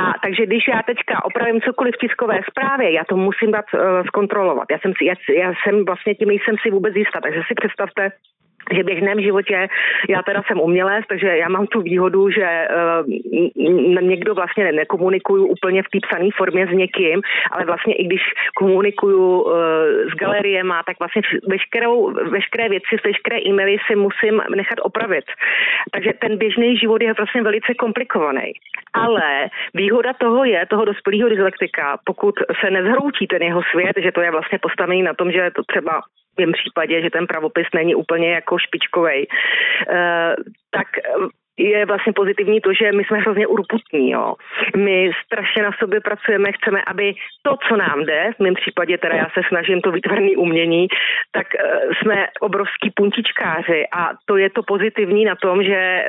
a 0.00 0.12
takže 0.22 0.46
když 0.46 0.68
já 0.68 0.82
teďka 0.82 1.24
opravím 1.24 1.60
cokoliv 1.60 1.94
v 1.94 1.98
tiskové 1.98 2.40
zprávě, 2.50 2.92
já 2.92 3.04
to 3.04 3.16
musím 3.16 3.50
dát 3.50 3.64
zkontrolovat. 4.06 4.64
Já 4.70 4.78
jsem, 4.78 4.92
já, 5.02 5.14
já 5.38 5.52
jsem 5.62 5.84
vlastně 5.84 6.14
tím 6.14 6.28
nejsem 6.28 6.53
si 6.62 6.70
vůbec 6.70 6.94
jistá. 6.96 7.20
Takže 7.20 7.40
si 7.48 7.54
představte, 7.54 8.12
že 8.72 8.82
v 8.82 8.86
běžném 8.86 9.20
životě, 9.20 9.68
já 10.08 10.22
teda 10.22 10.42
jsem 10.46 10.60
umělec, 10.60 11.04
takže 11.08 11.26
já 11.26 11.48
mám 11.48 11.66
tu 11.66 11.80
výhodu, 11.80 12.30
že 12.30 12.68
uh, 12.68 14.00
někdo 14.02 14.34
vlastně 14.34 14.72
nekomunikuju 14.72 15.46
úplně 15.46 15.82
v 15.82 15.88
té 15.92 15.98
psané 16.06 16.28
formě 16.36 16.66
s 16.66 16.70
někým, 16.70 17.22
ale 17.52 17.64
vlastně 17.64 17.94
i 17.94 18.04
když 18.04 18.20
komunikuju 18.56 19.42
uh, 19.42 19.52
s 20.12 20.16
galeriema, 20.16 20.82
tak 20.86 20.98
vlastně 20.98 21.22
veškerou, 21.48 22.12
veškeré 22.30 22.68
věci, 22.68 22.96
veškeré 23.04 23.38
e-maily 23.46 23.76
si 23.86 23.96
musím 23.96 24.42
nechat 24.54 24.78
opravit. 24.82 25.24
Takže 25.92 26.12
ten 26.20 26.38
běžný 26.38 26.76
život 26.76 27.02
je 27.02 27.12
vlastně 27.12 27.42
velice 27.42 27.74
komplikovaný. 27.74 28.52
Ale 28.94 29.48
výhoda 29.74 30.12
toho 30.12 30.44
je, 30.44 30.66
toho 30.66 30.84
dospělého 30.84 31.28
dyslektika, 31.28 31.98
pokud 32.04 32.34
se 32.60 32.70
nezhroutí 32.70 33.26
ten 33.26 33.42
jeho 33.42 33.62
svět, 33.70 33.96
že 34.02 34.12
to 34.12 34.20
je 34.20 34.30
vlastně 34.30 34.58
postavený 34.58 35.02
na 35.02 35.14
tom, 35.14 35.32
že 35.32 35.50
to 35.56 35.62
třeba 35.62 36.02
v 36.38 36.52
případě, 36.52 37.02
že 37.02 37.10
ten 37.10 37.26
pravopis 37.26 37.66
není 37.74 37.94
úplně 37.94 38.30
jako 38.30 38.58
špičkovej, 38.58 39.26
eh, 39.88 40.34
tak 40.70 40.88
je 41.58 41.86
vlastně 41.86 42.12
pozitivní 42.12 42.60
to, 42.60 42.72
že 42.72 42.92
my 42.92 43.04
jsme 43.04 43.18
hrozně 43.18 43.46
urputní. 43.46 44.10
Jo. 44.10 44.34
My 44.76 45.10
strašně 45.26 45.62
na 45.62 45.70
sobě 45.78 46.00
pracujeme, 46.00 46.52
chceme, 46.52 46.82
aby 46.86 47.14
to, 47.42 47.56
co 47.68 47.76
nám 47.76 48.04
jde, 48.04 48.30
v 48.36 48.42
mém 48.42 48.54
případě 48.54 48.98
teda 48.98 49.14
já 49.14 49.26
se 49.34 49.40
snažím 49.48 49.80
to 49.80 49.92
výtvarné 49.92 50.30
umění, 50.36 50.88
tak 51.32 51.46
uh, 51.54 51.92
jsme 51.94 52.26
obrovský 52.40 52.90
puntičkáři 52.94 53.84
a 53.92 54.10
to 54.26 54.36
je 54.36 54.50
to 54.50 54.62
pozitivní 54.62 55.24
na 55.24 55.34
tom, 55.34 55.62
že 55.62 56.04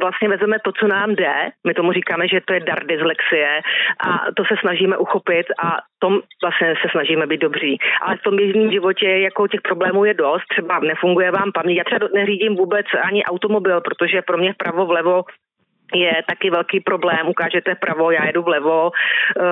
vlastně 0.00 0.28
vezeme 0.28 0.56
to, 0.64 0.72
co 0.72 0.86
nám 0.86 1.14
jde, 1.14 1.34
my 1.66 1.74
tomu 1.74 1.92
říkáme, 1.92 2.28
že 2.28 2.40
to 2.40 2.52
je 2.52 2.60
dar 2.60 2.86
dyslexie 2.86 3.60
a 4.00 4.18
to 4.36 4.44
se 4.44 4.54
snažíme 4.60 4.96
uchopit 4.96 5.46
a 5.62 5.78
tom 6.00 6.20
vlastně 6.42 6.74
se 6.82 6.88
snažíme 6.90 7.26
být 7.26 7.40
dobří. 7.40 7.78
Ale 8.02 8.16
v 8.16 8.22
tom 8.22 8.36
běžném 8.36 8.70
životě 8.72 9.08
jako 9.08 9.48
těch 9.48 9.60
problémů 9.60 10.04
je 10.04 10.14
dost, 10.14 10.44
třeba 10.48 10.78
nefunguje 10.78 11.30
vám 11.30 11.52
paměť. 11.52 11.78
Já 11.78 11.84
třeba 11.84 12.08
neřídím 12.14 12.56
vůbec 12.56 12.86
ani 13.02 13.24
automobil, 13.24 13.80
protože 13.80 14.22
pro 14.22 14.38
mě 14.38 14.52
vpravo 14.52 14.86
vlevo 14.86 15.22
je 15.94 16.12
taky 16.28 16.50
velký 16.50 16.80
problém, 16.80 17.28
ukážete 17.28 17.74
pravo, 17.74 18.10
já 18.10 18.26
jedu 18.26 18.42
vlevo, 18.42 18.90
eh, 18.90 19.42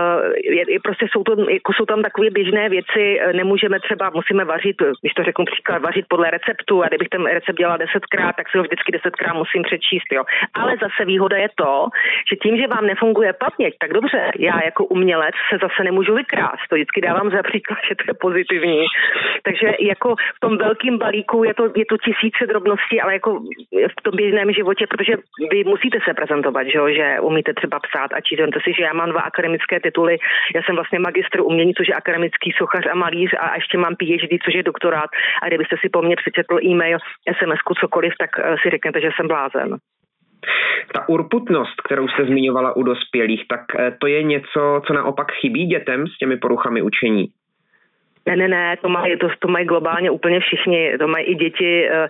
je, 0.44 0.72
je, 0.72 0.80
prostě 0.80 1.06
jsou, 1.10 1.22
to, 1.24 1.50
jako 1.50 1.72
jsou 1.72 1.84
tam 1.84 2.02
takové 2.02 2.30
běžné 2.30 2.68
věci, 2.68 3.20
eh, 3.20 3.32
nemůžeme 3.32 3.80
třeba, 3.80 4.10
musíme 4.14 4.44
vařit, 4.44 4.76
když 5.00 5.12
to 5.14 5.22
řeknu 5.22 5.44
příklad, 5.44 5.82
vařit 5.82 6.06
podle 6.08 6.30
receptu 6.30 6.82
a 6.82 6.88
kdybych 6.88 7.08
ten 7.08 7.26
recept 7.26 7.58
dělala 7.58 7.76
desetkrát, 7.76 8.36
tak 8.36 8.50
si 8.50 8.58
ho 8.58 8.64
vždycky 8.64 8.92
desetkrát 8.92 9.36
musím 9.36 9.62
přečíst, 9.62 10.08
jo. 10.12 10.22
Ale 10.54 10.76
zase 10.82 11.04
výhoda 11.04 11.36
je 11.36 11.48
to, 11.54 11.88
že 12.30 12.36
tím, 12.36 12.56
že 12.56 12.66
vám 12.66 12.86
nefunguje 12.86 13.32
paměť, 13.32 13.74
tak 13.80 13.92
dobře, 13.92 14.30
já 14.38 14.64
jako 14.64 14.84
umělec 14.84 15.34
se 15.50 15.58
zase 15.62 15.84
nemůžu 15.84 16.14
vykrást, 16.14 16.62
to 16.68 16.74
vždycky 16.74 17.00
dávám 17.00 17.30
za 17.30 17.42
příklad, 17.42 17.78
že 17.88 17.94
to 17.94 18.04
je 18.08 18.14
pozitivní. 18.14 18.84
Takže 19.42 19.68
jako 19.80 20.14
v 20.36 20.40
tom 20.40 20.58
velkém 20.58 20.98
balíku 20.98 21.44
je 21.44 21.54
to, 21.54 21.64
je 21.76 21.86
to 21.86 21.96
tisíce 21.98 22.46
drobností, 22.46 23.00
ale 23.00 23.12
jako 23.12 23.40
v 23.98 24.02
tom 24.02 24.16
běžném 24.16 24.52
životě, 24.52 24.86
protože 24.86 25.14
vy 25.50 25.64
musíte 25.64 25.98
se 26.04 26.14
prezentovat, 26.28 26.64
že, 26.72 26.78
jo, 26.78 26.88
že 26.88 27.20
umíte 27.20 27.52
třeba 27.54 27.78
psát 27.80 28.10
a 28.12 28.20
číst. 28.20 28.38
si, 28.64 28.72
že 28.78 28.82
já 28.82 28.92
mám 28.92 29.10
dva 29.10 29.20
akademické 29.20 29.80
tituly. 29.80 30.16
Já 30.54 30.62
jsem 30.62 30.74
vlastně 30.74 30.98
magistr 30.98 31.40
umění, 31.40 31.74
což 31.74 31.88
je 31.88 31.94
akademický 31.94 32.52
sochař 32.58 32.84
a 32.92 32.94
malíř 32.94 33.30
a 33.40 33.54
ještě 33.54 33.78
mám 33.78 33.96
PhD, 33.96 34.32
což 34.44 34.54
je 34.54 34.62
doktorát. 34.62 35.10
A 35.42 35.46
kdybyste 35.48 35.76
si 35.80 35.88
po 35.88 36.02
mně 36.02 36.16
přečetl 36.16 36.58
e-mail, 36.64 36.98
SMS, 37.38 37.60
cokoliv, 37.80 38.12
tak 38.18 38.30
eh, 38.38 38.56
si 38.62 38.70
řeknete, 38.70 39.00
že 39.00 39.10
jsem 39.16 39.28
blázen. 39.28 39.76
Ta 40.94 41.08
urputnost, 41.08 41.80
kterou 41.86 42.08
jste 42.08 42.24
zmiňovala 42.24 42.76
u 42.76 42.82
dospělých, 42.82 43.42
tak 43.48 43.60
eh, 43.78 43.96
to 44.00 44.06
je 44.06 44.22
něco, 44.22 44.82
co 44.86 44.92
naopak 44.92 45.32
chybí 45.32 45.66
dětem 45.66 46.06
s 46.06 46.18
těmi 46.18 46.36
poruchami 46.36 46.82
učení? 46.82 47.24
Ne, 48.28 48.36
ne, 48.36 48.48
ne, 48.48 48.76
to 48.76 48.88
mají, 48.88 49.18
to, 49.18 49.28
to 49.38 49.48
mají 49.48 49.66
globálně 49.66 50.10
úplně 50.10 50.40
všichni, 50.40 50.98
to 50.98 51.08
mají 51.08 51.24
i 51.26 51.34
děti. 51.34 51.88
Eh, 51.88 52.08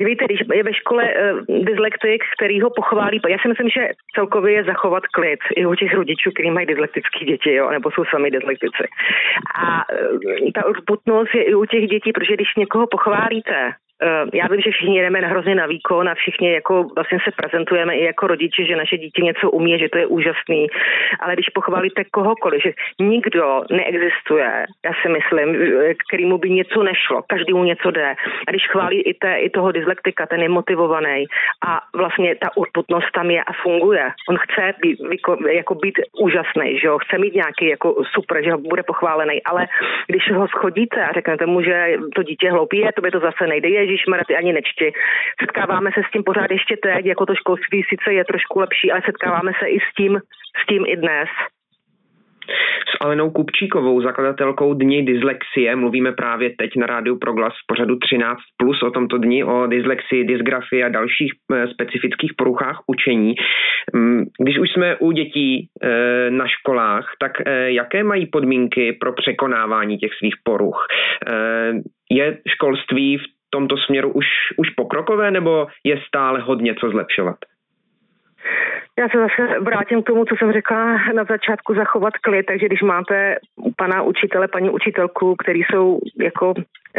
víte, 0.00 0.24
když 0.24 0.40
je 0.54 0.62
ve 0.62 0.74
škole 0.74 1.04
eh, 1.04 1.32
dyslektik, 1.48 2.24
který 2.36 2.60
ho 2.60 2.70
pochválí, 2.70 3.20
já 3.28 3.38
si 3.42 3.48
myslím, 3.48 3.68
že 3.68 3.88
celkově 4.14 4.52
je 4.54 4.64
zachovat 4.64 5.06
klid 5.06 5.40
i 5.56 5.66
u 5.66 5.74
těch 5.74 5.94
rodičů, 5.94 6.30
kteří 6.30 6.50
mají 6.50 6.66
dyslektické 6.66 7.24
děti, 7.24 7.54
jo, 7.54 7.70
nebo 7.70 7.90
jsou 7.90 8.04
sami 8.04 8.30
dyslektici. 8.30 8.84
A 9.54 9.84
eh, 9.92 10.52
ta 10.54 10.66
urputnost 10.66 11.34
je 11.34 11.42
i 11.42 11.54
u 11.54 11.64
těch 11.64 11.86
dětí, 11.86 12.12
protože 12.12 12.34
když 12.34 12.56
někoho 12.56 12.86
pochválíte, 12.86 13.72
já 14.34 14.46
vím, 14.50 14.60
že 14.60 14.70
všichni 14.70 15.00
jdeme 15.00 15.20
hrozně 15.20 15.54
na 15.54 15.66
výkon 15.66 16.08
a 16.08 16.14
všichni 16.14 16.52
jako 16.52 16.84
vlastně 16.94 17.18
se 17.24 17.30
prezentujeme 17.36 17.94
i 17.94 18.04
jako 18.04 18.26
rodiče, 18.26 18.64
že 18.64 18.76
naše 18.76 18.98
dítě 18.98 19.22
něco 19.22 19.50
umí, 19.50 19.78
že 19.78 19.88
to 19.88 19.98
je 19.98 20.06
úžasný. 20.06 20.66
Ale 21.20 21.34
když 21.34 21.48
pochválíte 21.48 22.04
kohokoliv, 22.04 22.62
že 22.62 22.72
nikdo 23.00 23.62
neexistuje, 23.70 24.66
já 24.84 24.92
si 25.02 25.08
myslím, 25.08 25.56
kterýmu 26.08 26.38
by 26.38 26.50
něco 26.50 26.82
nešlo, 26.82 27.22
každému 27.26 27.64
něco 27.64 27.90
jde. 27.90 28.14
A 28.48 28.50
když 28.50 28.68
chválí 28.68 29.00
i, 29.00 29.14
té, 29.14 29.36
i 29.36 29.50
toho 29.50 29.72
dyslektika, 29.72 30.26
ten 30.26 30.42
je 30.42 30.48
motivovaný 30.48 31.24
a 31.66 31.80
vlastně 31.96 32.34
ta 32.34 32.56
urputnost 32.56 33.10
tam 33.14 33.30
je 33.30 33.42
a 33.42 33.52
funguje. 33.62 34.10
On 34.28 34.38
chce 34.38 34.74
být, 34.82 34.98
jako 35.50 35.74
být 35.74 35.98
úžasný, 36.20 36.78
že 36.78 36.86
jo? 36.86 36.98
chce 36.98 37.18
mít 37.18 37.34
nějaký 37.34 37.68
jako 37.68 37.94
super, 38.12 38.44
že 38.44 38.52
ho 38.52 38.58
bude 38.58 38.82
pochválený, 38.82 39.42
ale 39.42 39.66
když 40.06 40.32
ho 40.32 40.48
schodíte 40.48 41.04
a 41.04 41.12
řeknete 41.12 41.46
mu, 41.46 41.62
že 41.62 41.96
to 42.14 42.22
dítě 42.22 42.50
hloupý 42.50 42.78
je, 42.78 42.92
to 42.92 43.02
by 43.02 43.10
to 43.10 43.20
zase 43.20 43.46
nejde, 43.46 43.68
je, 43.68 43.86
Ježíš 43.90 44.04
ty 44.26 44.36
ani 44.36 44.52
nečti. 44.52 44.92
Setkáváme 45.40 45.90
se 45.94 46.00
s 46.08 46.10
tím 46.12 46.24
pořád 46.24 46.50
ještě 46.50 46.76
teď, 46.76 47.06
jako 47.06 47.26
to 47.26 47.34
školství 47.34 47.82
sice 47.88 48.12
je 48.12 48.24
trošku 48.24 48.58
lepší, 48.58 48.92
ale 48.92 49.02
setkáváme 49.04 49.52
se 49.58 49.66
i 49.68 49.78
s 49.80 49.94
tím, 49.96 50.20
s 50.62 50.66
tím 50.66 50.84
i 50.86 50.96
dnes. 50.96 51.28
S 52.88 52.96
Alenou 53.00 53.30
Kupčíkovou, 53.30 54.02
zakladatelkou 54.02 54.74
Dní 54.74 55.04
dyslexie, 55.04 55.76
mluvíme 55.76 56.12
právě 56.12 56.50
teď 56.58 56.70
na 56.76 56.86
rádiu 56.86 57.18
Proglas 57.18 57.52
v 57.52 57.66
pořadu 57.66 57.96
13 57.98 58.38
plus 58.56 58.82
o 58.82 58.90
tomto 58.90 59.18
dni, 59.18 59.44
o 59.44 59.66
dyslexii, 59.66 60.24
dysgrafii 60.24 60.84
a 60.84 60.88
dalších 60.88 61.32
eh, 61.52 61.68
specifických 61.68 62.32
poruchách 62.36 62.80
učení. 62.86 63.34
Mm, 63.94 64.24
když 64.42 64.58
už 64.58 64.70
jsme 64.70 64.96
u 64.96 65.12
dětí 65.12 65.68
eh, 65.82 66.30
na 66.30 66.46
školách, 66.48 67.12
tak 67.20 67.32
eh, 67.46 67.70
jaké 67.70 68.04
mají 68.04 68.26
podmínky 68.26 68.92
pro 68.92 69.12
překonávání 69.12 69.98
těch 69.98 70.14
svých 70.18 70.34
poruch? 70.44 70.86
Je 72.10 72.38
školství 72.48 73.18
v 73.18 73.39
tomto 73.50 73.76
směru 73.76 74.12
už, 74.12 74.26
už 74.56 74.70
pokrokové, 74.70 75.30
nebo 75.30 75.66
je 75.84 76.00
stále 76.08 76.40
hodně 76.40 76.74
co 76.74 76.90
zlepšovat? 76.90 77.36
Já 78.98 79.08
se 79.08 79.18
zase 79.18 79.60
vrátím 79.60 80.02
k 80.02 80.06
tomu, 80.06 80.24
co 80.24 80.34
jsem 80.38 80.52
řekla 80.52 80.92
na 80.92 81.24
začátku, 81.24 81.74
zachovat 81.74 82.14
klid. 82.18 82.46
Takže 82.46 82.66
když 82.66 82.82
máte 82.82 83.36
pana 83.76 84.02
učitele, 84.02 84.48
paní 84.48 84.70
učitelku, 84.70 85.36
který 85.36 85.62
jsou 85.62 86.00
jako 86.20 86.54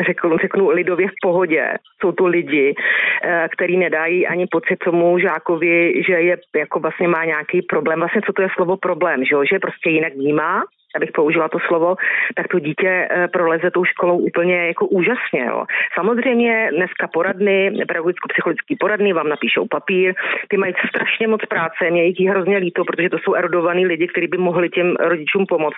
řeknu, 0.08 0.38
řeknu 0.38 0.70
lidově 0.70 1.08
v 1.08 1.22
pohodě. 1.22 1.74
Jsou 2.02 2.12
to 2.12 2.26
lidi, 2.26 2.76
eh, 3.24 3.48
který 3.52 3.78
nedají 3.78 4.28
ani 4.28 4.48
pocit 4.52 4.78
tomu 4.86 5.20
žákovi, 5.20 6.04
že 6.08 6.14
je 6.14 6.38
jako 6.56 6.80
vlastně 6.80 7.08
má 7.08 7.26
nějaký 7.26 7.62
problém. 7.62 8.00
Vlastně 8.00 8.22
co 8.26 8.34
to 8.34 8.42
je 8.42 8.50
slovo 8.56 8.78
problém, 8.78 9.26
že, 9.26 9.36
že 9.52 9.60
prostě 9.60 9.90
jinak 9.90 10.14
vnímá 10.14 10.64
abych 10.96 11.12
použila 11.12 11.50
to 11.50 11.60
slovo, 11.68 11.96
tak 12.36 12.48
to 12.48 12.60
dítě 12.60 13.08
eh, 13.10 13.28
proleze 13.28 13.72
tou 13.72 13.86
školou 13.86 14.18
úplně 14.18 14.68
jako 14.68 14.88
úžasně. 14.88 15.46
Jo. 15.48 15.66
Samozřejmě 15.94 16.70
dneska 16.76 17.08
poradny, 17.08 17.72
pedagogicko-psychologický 17.88 18.76
poradny 18.80 19.14
vám 19.14 19.30
napíšou 19.30 19.68
papír, 19.68 20.14
ty 20.48 20.58
mají 20.58 20.74
strašně 20.90 21.28
moc 21.28 21.42
práce, 21.46 21.90
mě 21.90 22.04
jich 22.04 22.30
hrozně 22.30 22.58
líto, 22.58 22.86
protože 22.86 23.10
to 23.10 23.18
jsou 23.20 23.34
erudovaní 23.34 23.86
lidi, 23.86 24.08
kteří 24.08 24.28
by 24.28 24.38
mohli 24.38 24.70
těm 24.70 24.96
rodičům 25.00 25.46
pomoct. 25.46 25.78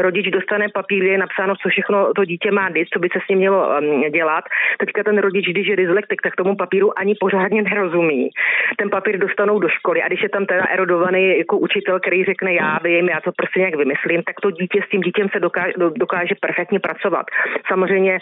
Rodič 0.00 0.26
dostane 0.30 0.68
papír, 0.68 1.04
je 1.04 1.18
napsáno, 1.18 1.54
co 1.56 1.68
všechno 1.68 2.12
to 2.14 2.24
dítě 2.24 2.50
má 2.50 2.70
dít, 2.70 2.88
co 2.92 2.98
by 2.98 3.08
se 3.12 3.18
s 3.24 3.28
ním 3.28 3.38
mělo 3.38 3.80
dělat. 4.12 4.44
Teďka 4.78 5.02
ten 5.02 5.18
rodič, 5.18 5.46
když 5.46 5.66
je 5.68 5.76
dyslektik, 5.76 6.22
tak 6.22 6.36
tomu 6.36 6.56
papíru 6.56 6.98
ani 6.98 7.14
pořádně 7.20 7.62
nerozumí. 7.62 8.30
Ten 8.78 8.90
papír 8.90 9.18
dostanou 9.18 9.58
do 9.58 9.68
školy 9.68 10.02
a 10.02 10.08
když 10.08 10.22
je 10.22 10.28
tam 10.28 10.46
teda 10.46 10.64
erudovaný 10.64 11.38
jako 11.38 11.58
učitel, 11.58 12.00
který 12.00 12.24
řekne, 12.24 12.54
já 12.54 12.78
vím, 12.84 13.08
já 13.08 13.20
to 13.20 13.32
prostě 13.32 13.60
nějak 13.60 13.76
vymyslím, 13.76 14.13
tak 14.22 14.40
to 14.40 14.50
dítě 14.50 14.80
s 14.86 14.90
tím 14.90 15.00
dítěm 15.00 15.28
se 15.32 15.40
dokáže, 15.40 15.72
dokáže 15.96 16.34
perfektně 16.40 16.80
pracovat. 16.80 17.26
Samozřejmě 17.68 18.18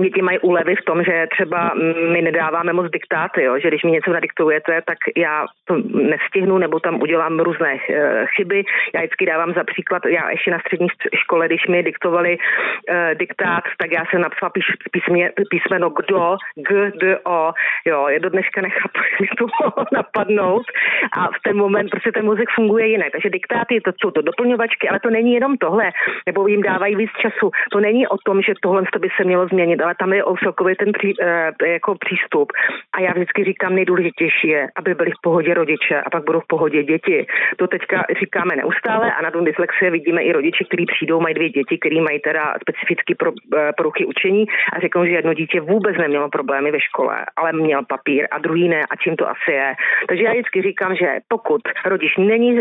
děti 0.00 0.22
mají 0.22 0.38
úlevy 0.38 0.76
v 0.76 0.84
tom, 0.84 1.04
že 1.04 1.26
třeba 1.30 1.72
my 2.12 2.22
nedáváme 2.22 2.72
moc 2.72 2.90
diktáty, 2.90 3.42
jo? 3.42 3.58
že 3.58 3.68
když 3.68 3.82
mi 3.82 3.90
něco 3.90 4.10
nadiktujete, 4.12 4.82
tak 4.86 4.98
já 5.16 5.46
to 5.64 5.76
nestihnu 5.94 6.58
nebo 6.58 6.80
tam 6.80 7.02
udělám 7.02 7.40
různé 7.40 7.76
eh, 7.90 8.26
chyby. 8.36 8.64
Já 8.94 9.00
vždycky 9.00 9.26
dávám 9.26 9.54
za 9.54 9.64
příklad, 9.64 10.02
já 10.06 10.30
ještě 10.30 10.50
na 10.50 10.58
střední 10.58 10.88
škole, 11.16 11.46
když 11.46 11.66
mi 11.66 11.82
diktovali 11.82 12.38
uh, 12.38 13.14
diktát, 13.18 13.64
tak 13.78 13.92
já 13.92 14.04
jsem 14.10 14.20
napsala 14.20 14.50
píš, 14.50 14.64
písmě, 14.90 15.32
písmeno 15.50 15.90
kdo, 15.90 16.36
g, 16.56 16.90
d, 16.90 17.18
o. 17.24 17.52
Jo, 17.84 18.08
je 18.08 18.20
do 18.20 18.28
dneška 18.30 18.60
nechápu, 18.60 19.00
jak 19.20 19.30
to 19.38 19.46
napadnout. 19.92 20.66
A 21.12 21.26
v 21.26 21.38
ten 21.44 21.56
moment 21.56 21.90
prostě 21.90 22.12
ten 22.12 22.24
muzik 22.24 22.48
funguje 22.54 22.86
jinak. 22.86 23.12
Takže 23.12 23.30
diktáty, 23.30 23.80
to 23.80 23.90
jsou 24.00 24.10
to 24.10 24.22
doplňovačky, 24.22 24.88
ale 24.88 25.00
to 25.00 25.10
není 25.10 25.34
jenom 25.34 25.56
tohle, 25.56 25.90
nebo 26.26 26.46
jim 26.46 26.62
dávají 26.62 26.96
víc 26.96 27.10
času. 27.22 27.50
To 27.72 27.80
není 27.80 28.08
o 28.08 28.16
tom, 28.26 28.42
že 28.42 28.52
tohle 28.62 28.82
by 28.98 29.08
se 29.16 29.24
mělo 29.24 29.46
změnit 29.46 29.81
ale 29.82 29.94
tam 29.94 30.12
je 30.12 30.22
celkově 30.42 30.76
ten 30.76 30.92
pří, 30.92 31.14
eh, 31.20 31.52
jako 31.66 31.94
přístup. 31.94 32.52
A 32.92 33.00
já 33.00 33.12
vždycky 33.12 33.44
říkám, 33.44 33.74
nejdůležitější 33.74 34.48
je, 34.48 34.68
aby 34.76 34.94
byli 34.94 35.10
v 35.10 35.22
pohodě 35.22 35.54
rodiče 35.54 36.00
a 36.00 36.10
pak 36.10 36.24
budou 36.24 36.40
v 36.40 36.46
pohodě 36.46 36.82
děti. 36.82 37.26
To 37.56 37.66
teďka 37.66 38.04
říkáme 38.20 38.56
neustále 38.56 39.12
a 39.12 39.22
na 39.22 39.30
tom 39.30 39.44
dyslexie 39.44 39.90
vidíme 39.90 40.22
i 40.22 40.32
rodiče, 40.32 40.64
kteří 40.64 40.86
přijdou, 40.86 41.20
mají 41.20 41.34
dvě 41.34 41.48
děti, 41.50 41.78
které 41.78 42.00
mají 42.00 42.20
teda 42.20 42.54
specifické 42.62 43.14
pro, 43.14 43.32
eh, 43.56 43.72
poruchy 43.76 44.04
učení 44.04 44.46
a 44.72 44.80
řeknou, 44.80 45.04
že 45.04 45.10
jedno 45.10 45.34
dítě 45.34 45.60
vůbec 45.60 45.96
nemělo 45.96 46.28
problémy 46.28 46.70
ve 46.70 46.80
škole, 46.80 47.16
ale 47.36 47.52
měl 47.52 47.84
papír 47.84 48.28
a 48.30 48.38
druhý 48.38 48.68
ne 48.68 48.80
a 48.90 48.96
čím 48.96 49.16
to 49.16 49.28
asi 49.28 49.52
je. 49.52 49.74
Takže 50.08 50.24
já 50.24 50.32
vždycky 50.32 50.62
říkám, 50.62 50.96
že 50.96 51.08
pokud 51.28 51.62
rodič 51.84 52.16
není 52.16 52.52
uh, 52.54 52.60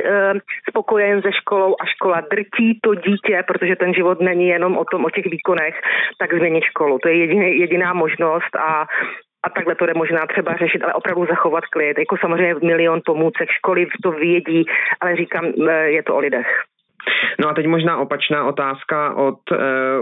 spokojen 0.70 1.22
se 1.22 1.32
školou 1.32 1.76
a 1.82 1.86
škola 1.86 2.22
drtí 2.32 2.80
to 2.82 2.96
dítě, 2.96 3.44
protože 3.48 3.76
ten 3.76 3.94
život 3.94 4.22
není 4.22 4.48
jenom 4.48 4.78
o 4.78 4.86
tom, 4.86 5.06
o 5.06 5.10
těch 5.10 5.26
výkonech, 5.26 5.76
tak 6.18 6.34
změnit 6.34 6.64
školu. 6.64 7.00
To 7.00 7.08
je 7.10 7.11
jediný, 7.14 7.60
jediná 7.60 7.94
možnost 7.94 8.56
a 8.56 8.86
a 9.44 9.50
takhle 9.50 9.76
to 9.76 9.86
jde 9.86 9.94
možná 9.94 10.26
třeba 10.26 10.56
řešit, 10.56 10.84
ale 10.84 10.94
opravdu 10.94 11.26
zachovat 11.26 11.66
klid. 11.66 11.98
Jako 11.98 12.18
samozřejmě 12.18 12.56
milion 12.64 13.02
pomůcek, 13.06 13.50
školy 13.50 13.88
to 14.04 14.12
vědí, 14.12 14.66
ale 15.02 15.16
říkám, 15.16 15.46
e, 15.70 15.92
je 15.92 16.04
to 16.04 16.16
o 16.16 16.20
lidech. 16.20 16.48
No 17.40 17.50
a 17.50 17.54
teď 17.54 17.66
možná 17.68 17.98
opačná 17.98 18.46
otázka 18.46 19.16
od 19.16 19.40
uh, 19.52 19.58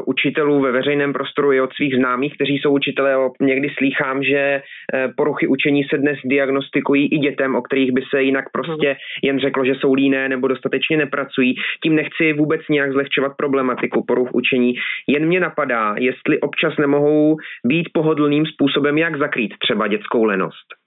učitelů 0.06 0.62
ve 0.62 0.72
veřejném 0.72 1.14
prostoru 1.14 1.52
i 1.52 1.62
od 1.62 1.74
svých 1.74 1.96
známých, 1.96 2.34
kteří 2.36 2.58
jsou 2.58 2.72
učitelé. 2.74 3.16
Někdy 3.42 3.70
slýchám, 3.78 4.24
že 4.24 4.62
uh, 4.62 5.12
poruchy 5.18 5.48
učení 5.48 5.84
se 5.84 5.98
dnes 5.98 6.18
diagnostikují 6.26 7.14
i 7.14 7.18
dětem, 7.18 7.56
o 7.56 7.62
kterých 7.62 7.92
by 7.92 8.02
se 8.10 8.24
jinak 8.24 8.46
prostě 8.52 8.96
jen 9.24 9.40
řeklo, 9.40 9.66
že 9.66 9.76
jsou 9.76 9.94
líné 9.94 10.30
nebo 10.30 10.48
dostatečně 10.48 10.98
nepracují. 10.98 11.56
Tím 11.84 11.96
nechci 11.96 12.34
vůbec 12.34 12.62
nějak 12.70 12.92
zlehčovat 12.92 13.32
problematiku 13.38 14.04
poruch 14.08 14.30
učení. 14.34 14.74
Jen 15.08 15.26
mě 15.26 15.40
napadá, 15.40 15.96
jestli 15.98 16.40
občas 16.40 16.78
nemohou 16.78 17.38
být 17.66 17.90
pohodlným 17.94 18.46
způsobem, 18.46 18.98
jak 18.98 19.18
zakrýt 19.18 19.54
třeba 19.60 19.88
dětskou 19.88 20.24
lenost. 20.24 20.79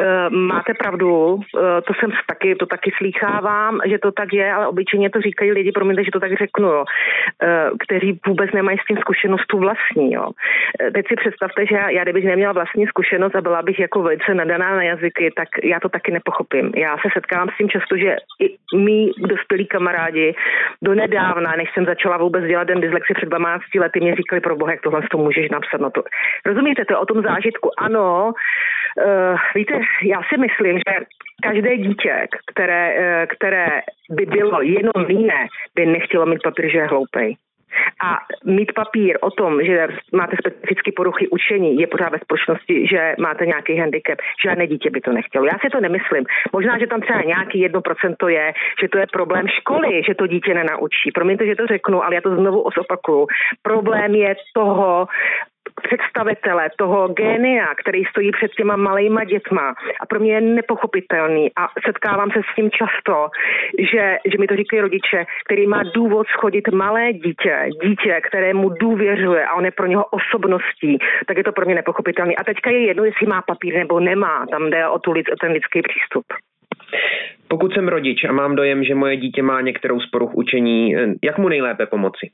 Eh, 0.00 0.30
máte 0.30 0.74
pravdu, 0.74 1.40
eh, 1.40 1.82
to 1.82 1.94
jsem 1.94 2.10
taky, 2.26 2.54
to 2.54 2.66
taky 2.66 2.90
slýchávám, 2.96 3.80
že 3.86 3.98
to 3.98 4.12
tak 4.12 4.32
je, 4.32 4.52
ale 4.52 4.66
obyčejně 4.66 5.10
to 5.10 5.20
říkají 5.20 5.52
lidi, 5.52 5.72
promiňte, 5.72 6.04
že 6.04 6.10
to 6.10 6.20
tak 6.20 6.38
řeknu, 6.38 6.68
jo, 6.68 6.84
eh, 7.42 7.70
kteří 7.86 8.20
vůbec 8.26 8.52
nemají 8.52 8.78
s 8.78 8.86
tím 8.86 8.96
zkušenost 8.96 9.46
tu 9.46 9.58
vlastní. 9.58 10.12
Jo. 10.12 10.28
Teď 10.94 11.08
si 11.08 11.16
představte, 11.16 11.66
že 11.66 11.74
já, 11.74 11.90
já 11.90 12.02
kdybych 12.02 12.24
neměla 12.24 12.52
vlastní 12.52 12.86
zkušenost 12.86 13.34
a 13.34 13.40
byla 13.40 13.62
bych 13.62 13.78
jako 13.78 14.02
velice 14.02 14.34
nadaná 14.34 14.76
na 14.76 14.82
jazyky, 14.82 15.32
tak 15.36 15.48
já 15.62 15.80
to 15.80 15.88
taky 15.88 16.12
nepochopím. 16.12 16.72
Já 16.76 16.96
se 16.96 17.08
setkávám 17.12 17.48
s 17.48 17.56
tím 17.56 17.68
často, 17.68 17.96
že 17.96 18.16
i 18.40 18.56
mý 18.76 19.10
dospělí 19.18 19.66
kamarádi 19.66 20.34
do 20.82 20.94
nedávna, 20.94 21.52
než 21.56 21.68
jsem 21.74 21.84
začala 21.84 22.16
vůbec 22.16 22.44
dělat 22.44 22.64
den 22.64 22.80
dyslexie 22.80 23.14
před 23.14 23.28
12 23.28 23.62
lety, 23.78 24.00
mě 24.00 24.14
říkali, 24.14 24.40
pro 24.40 24.56
boha, 24.56 24.70
jak 24.72 24.80
tohle 24.80 25.00
to 25.10 25.18
můžeš 25.18 25.50
napsat. 25.50 25.80
No 25.80 25.90
to, 25.90 26.02
rozumíte, 26.46 26.84
to 26.84 26.92
je 26.92 26.98
o 26.98 27.06
tom 27.06 27.22
zážitku. 27.22 27.70
Ano, 27.78 28.32
uh, 28.96 29.36
víte, 29.54 29.81
já 30.02 30.20
si 30.28 30.40
myslím, 30.40 30.78
že 30.78 30.94
každé 31.42 31.76
dítě, 31.76 32.28
které, 32.46 32.94
eh, 32.98 33.26
které 33.26 33.66
by 34.10 34.26
bylo 34.26 34.62
jenom 34.62 35.06
jiné, 35.08 35.46
by 35.74 35.86
nechtělo 35.86 36.26
mít 36.26 36.42
papír, 36.42 36.70
že 36.70 36.78
je 36.78 36.86
hloupej. 36.86 37.36
A 38.04 38.18
mít 38.44 38.72
papír 38.72 39.18
o 39.20 39.30
tom, 39.30 39.64
že 39.64 39.88
máte 40.12 40.36
specifické 40.36 40.92
poruchy 40.96 41.28
učení, 41.28 41.80
je 41.80 41.86
pořád 41.86 42.12
ve 42.12 42.18
společnosti, 42.18 42.86
že 42.86 43.14
máte 43.18 43.46
nějaký 43.46 43.76
handicap. 43.76 44.18
Žádné 44.44 44.66
dítě 44.66 44.90
by 44.90 45.00
to 45.00 45.12
nechtělo. 45.12 45.44
Já 45.44 45.58
si 45.60 45.68
to 45.72 45.80
nemyslím. 45.80 46.24
Možná, 46.52 46.78
že 46.78 46.86
tam 46.86 47.00
třeba 47.00 47.22
nějaký 47.22 47.60
jedno 47.60 47.80
procento 47.80 48.28
je, 48.28 48.52
že 48.82 48.88
to 48.88 48.98
je 48.98 49.06
problém 49.12 49.48
školy, 49.48 50.02
že 50.08 50.14
to 50.14 50.26
dítě 50.26 50.54
nenaučí. 50.54 51.10
Promiňte, 51.14 51.46
že 51.46 51.56
to 51.56 51.66
řeknu, 51.66 52.04
ale 52.04 52.14
já 52.14 52.20
to 52.20 52.36
znovu 52.36 52.60
osopakuju. 52.60 53.26
Problém 53.62 54.14
je 54.14 54.34
toho 54.54 55.06
představitele, 55.82 56.70
toho 56.78 57.08
génia, 57.08 57.74
který 57.74 58.04
stojí 58.04 58.30
před 58.32 58.50
těma 58.50 58.76
malejma 58.76 59.24
dětma 59.24 59.74
a 60.00 60.06
pro 60.06 60.20
mě 60.20 60.34
je 60.34 60.40
nepochopitelný 60.40 61.50
a 61.56 61.68
setkávám 61.86 62.30
se 62.30 62.40
s 62.52 62.54
tím 62.56 62.70
často, 62.70 63.28
že, 63.92 64.18
že 64.32 64.38
mi 64.38 64.46
to 64.46 64.56
říkají 64.56 64.80
rodiče, 64.80 65.26
který 65.44 65.66
má 65.66 65.82
důvod 65.94 66.26
schodit 66.26 66.68
malé 66.72 67.12
dítě, 67.12 67.68
dítě, 67.84 68.20
kterému 68.28 68.68
důvěřuje 68.68 69.46
a 69.46 69.54
on 69.54 69.64
je 69.64 69.70
pro 69.70 69.86
něho 69.86 70.04
osobností, 70.04 70.98
tak 71.26 71.36
je 71.36 71.44
to 71.44 71.52
pro 71.52 71.66
mě 71.66 71.74
nepochopitelný. 71.74 72.36
A 72.36 72.44
teďka 72.44 72.70
je 72.70 72.86
jedno, 72.86 73.04
jestli 73.04 73.26
má 73.26 73.42
papír 73.42 73.74
nebo 73.74 74.00
nemá, 74.00 74.46
tam 74.50 74.70
jde 74.70 74.88
o, 74.88 74.98
tu, 74.98 75.10
o 75.10 75.36
ten 75.40 75.52
lidský 75.52 75.82
přístup. 75.82 76.24
Pokud 77.48 77.74
jsem 77.74 77.88
rodič 77.88 78.24
a 78.24 78.32
mám 78.32 78.56
dojem, 78.56 78.84
že 78.84 78.94
moje 78.94 79.16
dítě 79.16 79.42
má 79.42 79.60
některou 79.60 80.00
z 80.00 80.10
poruch 80.10 80.34
učení, 80.34 80.94
jak 81.24 81.38
mu 81.38 81.48
nejlépe 81.48 81.86
pomoci? 81.86 82.30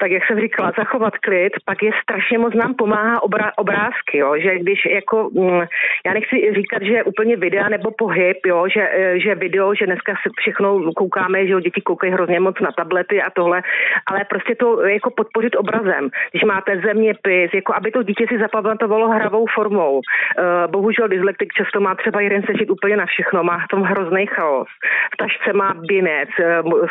Tak 0.00 0.10
jak 0.10 0.22
jsem 0.26 0.40
říkala, 0.40 0.72
zachovat 0.78 1.18
klid, 1.18 1.52
pak 1.64 1.82
je 1.82 1.90
strašně 2.02 2.38
moc 2.38 2.54
nám 2.54 2.74
pomáhá 2.74 3.22
obra, 3.22 3.52
obrázky, 3.56 4.18
jo, 4.18 4.34
že 4.38 4.58
když 4.58 4.84
jako, 4.90 5.30
mm, 5.32 5.62
já 6.06 6.12
nechci 6.12 6.54
říkat, 6.54 6.82
že 6.82 7.04
úplně 7.04 7.36
videa 7.36 7.68
nebo 7.68 7.90
pohyb, 7.98 8.46
jo, 8.46 8.66
že, 8.74 8.88
e, 8.92 9.20
že 9.20 9.34
video, 9.34 9.74
že 9.74 9.86
dneska 9.86 10.12
se 10.22 10.28
všechno 10.38 10.92
koukáme, 10.92 11.46
že 11.46 11.52
jo, 11.52 11.60
děti 11.60 11.80
koukají 11.80 12.12
hrozně 12.12 12.40
moc 12.40 12.60
na 12.60 12.70
tablety 12.72 13.22
a 13.22 13.30
tohle, 13.30 13.62
ale 14.06 14.24
prostě 14.24 14.54
to 14.54 14.80
jako 14.82 15.10
podpořit 15.10 15.56
obrazem. 15.56 16.10
Když 16.30 16.44
máte 16.44 16.80
zeměpis, 16.80 17.50
jako 17.54 17.74
aby 17.74 17.90
to 17.90 18.02
dítě 18.02 18.26
si 18.28 18.38
zapamatovalo 18.38 19.08
hravou 19.08 19.46
formou. 19.54 20.00
E, 20.00 20.68
bohužel 20.68 21.08
dyslektik 21.08 21.52
často 21.52 21.80
má 21.80 21.94
třeba 21.94 22.20
jeden 22.20 22.42
sešit 22.42 22.70
úplně 22.70 22.96
na 22.96 23.06
všechno, 23.06 23.44
má 23.44 23.58
v 23.58 23.68
tom 23.70 23.82
hrozný 23.82 24.26
chaos. 24.26 24.68
V 25.14 25.16
tašce 25.16 25.52
má 25.52 25.74
binec, 25.88 26.28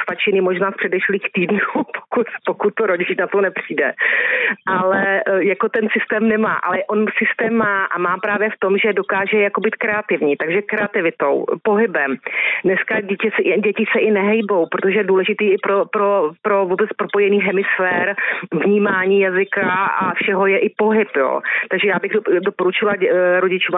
stačiny 0.03 0.41
možná 0.41 0.71
z 0.71 0.75
předešlých 0.75 1.25
týdnů, 1.33 1.59
pokud, 1.75 2.27
pokud 2.45 2.64
to 2.71 2.85
rodič 2.85 3.17
na 3.17 3.27
to 3.27 3.41
nepřijde. 3.41 3.93
Ale 4.67 5.21
e, 5.25 5.43
jako 5.43 5.69
ten 5.69 5.87
systém 5.89 6.27
nemá, 6.27 6.53
ale 6.53 6.77
on 6.89 7.05
systém 7.17 7.53
má 7.53 7.85
a 7.85 7.97
má 7.99 8.17
právě 8.17 8.49
v 8.49 8.59
tom, 8.59 8.77
že 8.77 8.93
dokáže 8.93 9.37
jako 9.37 9.61
být 9.61 9.75
kreativní, 9.75 10.37
takže 10.37 10.61
kreativitou, 10.61 11.45
pohybem. 11.63 12.15
Dneska 12.63 13.01
děti 13.01 13.29
se, 13.35 13.43
děti 13.43 13.85
se 13.91 13.99
i 13.99 14.11
nehejbou, 14.11 14.65
protože 14.71 14.99
je 14.99 15.03
důležitý 15.03 15.45
i 15.53 15.57
pro, 15.57 15.85
pro, 15.85 16.31
pro 16.41 16.65
vůbec 16.65 16.89
propojený 16.97 17.41
hemisfér, 17.41 18.15
vnímání 18.65 19.19
jazyka 19.19 19.71
a 19.71 20.13
všeho 20.13 20.47
je 20.47 20.59
i 20.59 20.69
pohyb. 20.77 21.09
Jo. 21.17 21.41
Takže 21.69 21.87
já 21.87 21.99
bych 22.01 22.11
doporučila 22.39 22.93
e, 22.93 23.39
rodičům, 23.39 23.75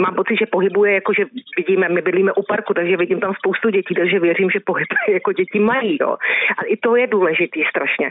mám 0.00 0.14
pocit, 0.14 0.36
že 0.40 0.46
pohybuje, 0.46 0.94
jako 0.94 1.12
že 1.12 1.24
vidíme, 1.56 1.88
my 1.88 2.02
bydlíme 2.02 2.32
u 2.32 2.42
parku, 2.42 2.74
takže 2.74 2.96
vidím 2.96 3.20
tam 3.20 3.34
spoustu 3.34 3.70
dětí, 3.70 3.94
takže 3.94 4.20
věřím, 4.20 4.50
že 4.50 4.60
pohyb 4.60 4.88
jako 5.12 5.32
děti 5.32 5.58
mají. 5.58 5.98
Jo. 6.00 6.16
A 6.58 6.62
i 6.66 6.76
to 6.76 6.96
je 6.96 7.06
důležitý 7.06 7.62
strašně. 7.70 8.10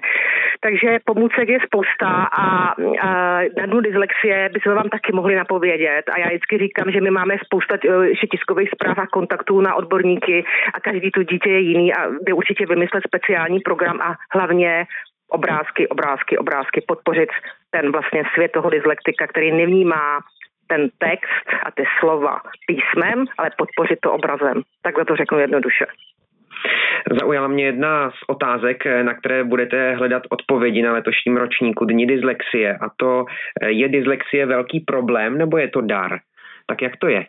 Takže 0.59 0.97
pomůcek 1.05 1.49
je 1.49 1.59
spousta 1.65 2.07
a, 2.23 2.73
a 3.01 3.39
na 3.57 3.65
dnu 3.65 3.79
dyslexie 3.81 4.49
by 4.53 4.59
jsme 4.59 4.73
vám 4.73 4.89
taky 4.89 5.11
mohli 5.13 5.35
napovědět. 5.35 6.09
A 6.09 6.19
já 6.19 6.27
vždycky 6.27 6.57
říkám, 6.57 6.91
že 6.91 7.01
my 7.01 7.11
máme 7.11 7.37
spousta 7.45 7.77
ještě 8.03 8.27
tiskových 8.27 8.69
zpráv 8.69 8.97
a 8.97 9.07
kontaktů 9.07 9.61
na 9.61 9.75
odborníky 9.75 10.45
a 10.73 10.79
každý 10.79 11.11
to 11.11 11.23
dítě 11.23 11.49
je 11.49 11.59
jiný 11.59 11.93
a 11.93 12.09
jde 12.21 12.33
určitě 12.33 12.65
vymyslet 12.65 13.03
speciální 13.07 13.59
program 13.59 14.01
a 14.01 14.15
hlavně 14.33 14.85
obrázky, 15.29 15.87
obrázky, 15.87 16.37
obrázky, 16.37 16.81
podpořit 16.87 17.29
ten 17.71 17.91
vlastně 17.91 18.23
svět 18.33 18.51
toho 18.51 18.69
dyslektika, 18.69 19.27
který 19.27 19.51
nevnímá 19.51 20.19
ten 20.67 20.89
text 20.97 21.47
a 21.65 21.71
ty 21.71 21.83
slova 21.99 22.41
písmem, 22.67 23.25
ale 23.37 23.49
podpořit 23.57 23.99
to 24.01 24.11
obrazem. 24.11 24.61
Takhle 24.81 25.05
to 25.05 25.15
řeknu 25.15 25.39
jednoduše. 25.39 25.85
Zaujala 27.19 27.47
mě 27.47 27.65
jedna 27.65 28.11
z 28.11 28.19
otázek, 28.27 28.85
na 29.03 29.13
které 29.13 29.43
budete 29.43 29.95
hledat 29.95 30.23
odpovědi 30.29 30.81
na 30.81 30.93
letošním 30.93 31.37
ročníku 31.37 31.85
Dní 31.85 32.05
dyslexie 32.07 32.77
a 32.77 32.89
to 32.97 33.25
je 33.67 33.89
dyslexie 33.89 34.45
velký 34.45 34.79
problém 34.79 35.37
nebo 35.37 35.57
je 35.57 35.67
to 35.67 35.81
dar? 35.81 36.19
Tak 36.67 36.81
jak 36.81 36.97
to 36.97 37.07
je? 37.07 37.25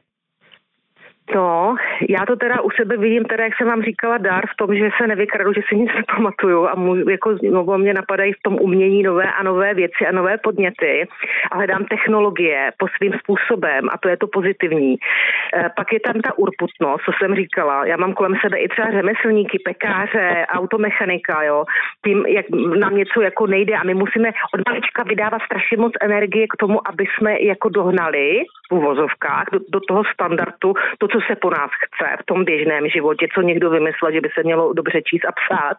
No, 1.35 1.77
já 2.09 2.27
to 2.27 2.37
teda 2.37 2.61
u 2.61 2.71
sebe 2.71 2.97
vidím, 2.97 3.25
teda, 3.25 3.45
jak 3.45 3.53
jsem 3.57 3.67
vám 3.67 3.83
říkala, 3.83 4.19
dar 4.19 4.47
v 4.47 4.57
tom, 4.57 4.75
že 4.75 4.91
se 5.01 5.07
nevykradu, 5.07 5.53
že 5.53 5.61
si 5.69 5.77
nic 5.77 5.91
nepamatuju 5.97 6.67
a 6.67 6.75
můj, 6.75 7.05
jako 7.11 7.37
no, 7.43 7.79
mě 7.79 7.95
napadají 7.95 8.33
v 8.33 8.43
tom 8.43 8.57
umění 8.61 9.03
nové 9.03 9.33
a 9.33 9.43
nové 9.43 9.75
věci 9.75 10.07
a 10.09 10.13
nové 10.13 10.39
podněty 10.39 11.09
a 11.51 11.57
hledám 11.57 11.85
technologie 11.85 12.71
po 12.79 12.87
svým 12.97 13.13
způsobem 13.13 13.89
a 13.93 13.99
to 13.99 14.09
je 14.09 14.17
to 14.17 14.27
pozitivní. 14.27 14.95
E, 14.95 15.71
pak 15.77 15.93
je 15.93 16.01
tam 16.01 16.21
ta 16.21 16.39
urputnost, 16.39 17.05
co 17.05 17.13
jsem 17.19 17.35
říkala. 17.35 17.87
Já 17.87 17.97
mám 17.97 18.15
kolem 18.15 18.35
sebe 18.45 18.59
i 18.59 18.69
třeba 18.69 18.91
řemeslníky, 18.91 19.59
pekáře, 19.65 20.47
automechanika, 20.49 21.43
jo. 21.43 21.65
Tím, 22.05 22.27
jak 22.27 22.47
nám 22.79 22.97
něco 22.97 23.21
jako 23.21 23.47
nejde 23.47 23.75
a 23.75 23.85
my 23.85 23.95
musíme 23.95 24.29
od 24.55 24.61
malička 24.69 25.03
vydávat 25.03 25.43
strašně 25.43 25.77
moc 25.77 25.93
energie 26.01 26.47
k 26.47 26.57
tomu, 26.57 26.89
aby 26.89 27.05
jsme 27.07 27.43
jako 27.43 27.69
dohnali 27.69 28.43
v 28.71 28.75
uvozovkách 28.75 29.45
do, 29.53 29.59
do 29.73 29.81
toho 29.89 30.03
standardu 30.15 30.75
to, 30.99 31.09
co 31.09 31.20
se 31.27 31.37
po 31.37 31.51
nás 31.51 31.71
chce 31.85 32.17
v 32.23 32.27
tom 32.27 32.45
běžném 32.45 32.89
životě, 32.89 33.27
co 33.35 33.41
někdo 33.43 33.71
vymyslel, 33.71 34.13
že 34.13 34.21
by 34.21 34.29
se 34.35 34.43
mělo 34.43 34.73
dobře 34.73 35.03
číst 35.03 35.25
a 35.25 35.33
psát, 35.33 35.79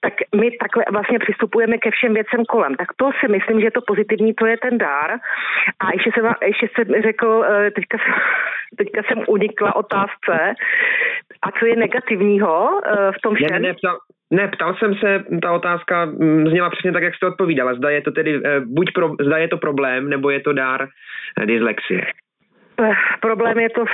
tak 0.00 0.14
my 0.40 0.50
takhle 0.50 0.84
vlastně 0.92 1.18
přistupujeme 1.18 1.78
ke 1.78 1.90
všem 1.90 2.14
věcem 2.14 2.44
kolem. 2.44 2.74
Tak 2.74 2.88
to 2.96 3.10
si 3.20 3.28
myslím, 3.28 3.60
že 3.60 3.70
to 3.70 3.80
pozitivní, 3.86 4.34
to 4.34 4.46
je 4.46 4.56
ten 4.56 4.78
dár. 4.78 5.10
A 5.80 5.92
ještě 5.92 6.10
jsem, 6.14 6.34
ještě 6.42 6.68
jsem 6.74 7.02
řekl, 7.02 7.44
eh, 7.48 7.70
teďka, 7.70 7.98
teďka 8.78 9.02
jsem 9.02 9.24
unikla 9.28 9.76
otázce, 9.76 10.54
a 11.42 11.50
co 11.58 11.66
je 11.66 11.76
negativního 11.76 12.80
eh, 12.86 13.12
v 13.12 13.20
tom 13.22 13.34
všem? 13.34 13.48
Ne, 13.52 13.58
ne, 13.58 13.74
ptal, 13.74 13.98
ne, 14.30 14.48
ptal 14.48 14.74
jsem 14.74 14.94
se, 14.94 15.24
ta 15.42 15.52
otázka 15.52 16.04
mm, 16.04 16.46
zněla 16.48 16.70
přesně 16.70 16.92
tak, 16.92 17.02
jak 17.02 17.14
jste 17.14 17.26
odpovídala. 17.26 17.74
Zda 17.74 17.90
je 17.90 18.02
to 18.02 18.10
tedy, 18.10 18.40
eh, 18.44 18.60
buď 18.60 18.92
pro, 18.94 19.10
zda 19.20 19.36
je 19.36 19.48
to 19.48 19.58
problém, 19.58 20.08
nebo 20.08 20.30
je 20.30 20.40
to 20.40 20.52
dár 20.52 20.88
dyslexie. 21.44 22.06
Eh, 22.80 22.92
problém 23.20 23.58
je 23.58 23.70
to 23.70 23.84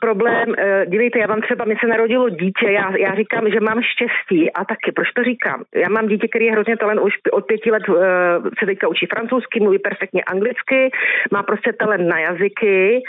problém, 0.00 0.54
eh, 0.58 0.86
dívejte, 0.86 1.18
já 1.18 1.26
vám 1.26 1.40
třeba, 1.40 1.64
mi 1.64 1.76
se 1.80 1.86
narodilo 1.86 2.28
dítě, 2.28 2.70
já, 2.70 2.96
já 2.96 3.14
říkám, 3.14 3.50
že 3.50 3.60
mám 3.60 3.82
štěstí 3.82 4.52
a 4.52 4.64
taky, 4.64 4.92
proč 4.92 5.12
to 5.12 5.24
říkám? 5.24 5.64
Já 5.74 5.88
mám 5.88 6.08
dítě, 6.08 6.28
který 6.28 6.44
je 6.44 6.52
hrozně 6.52 6.76
talent, 6.76 7.00
už 7.00 7.12
od 7.32 7.46
pěti 7.46 7.70
let 7.70 7.88
uh, 7.88 7.96
se 8.58 8.66
teďka 8.66 8.88
učí 8.88 9.06
francouzsky, 9.06 9.60
mluví 9.60 9.78
perfektně 9.78 10.22
anglicky, 10.24 10.90
má 11.32 11.42
prostě 11.42 11.72
talent 11.72 12.08
na 12.08 12.18
jazyky 12.18 13.02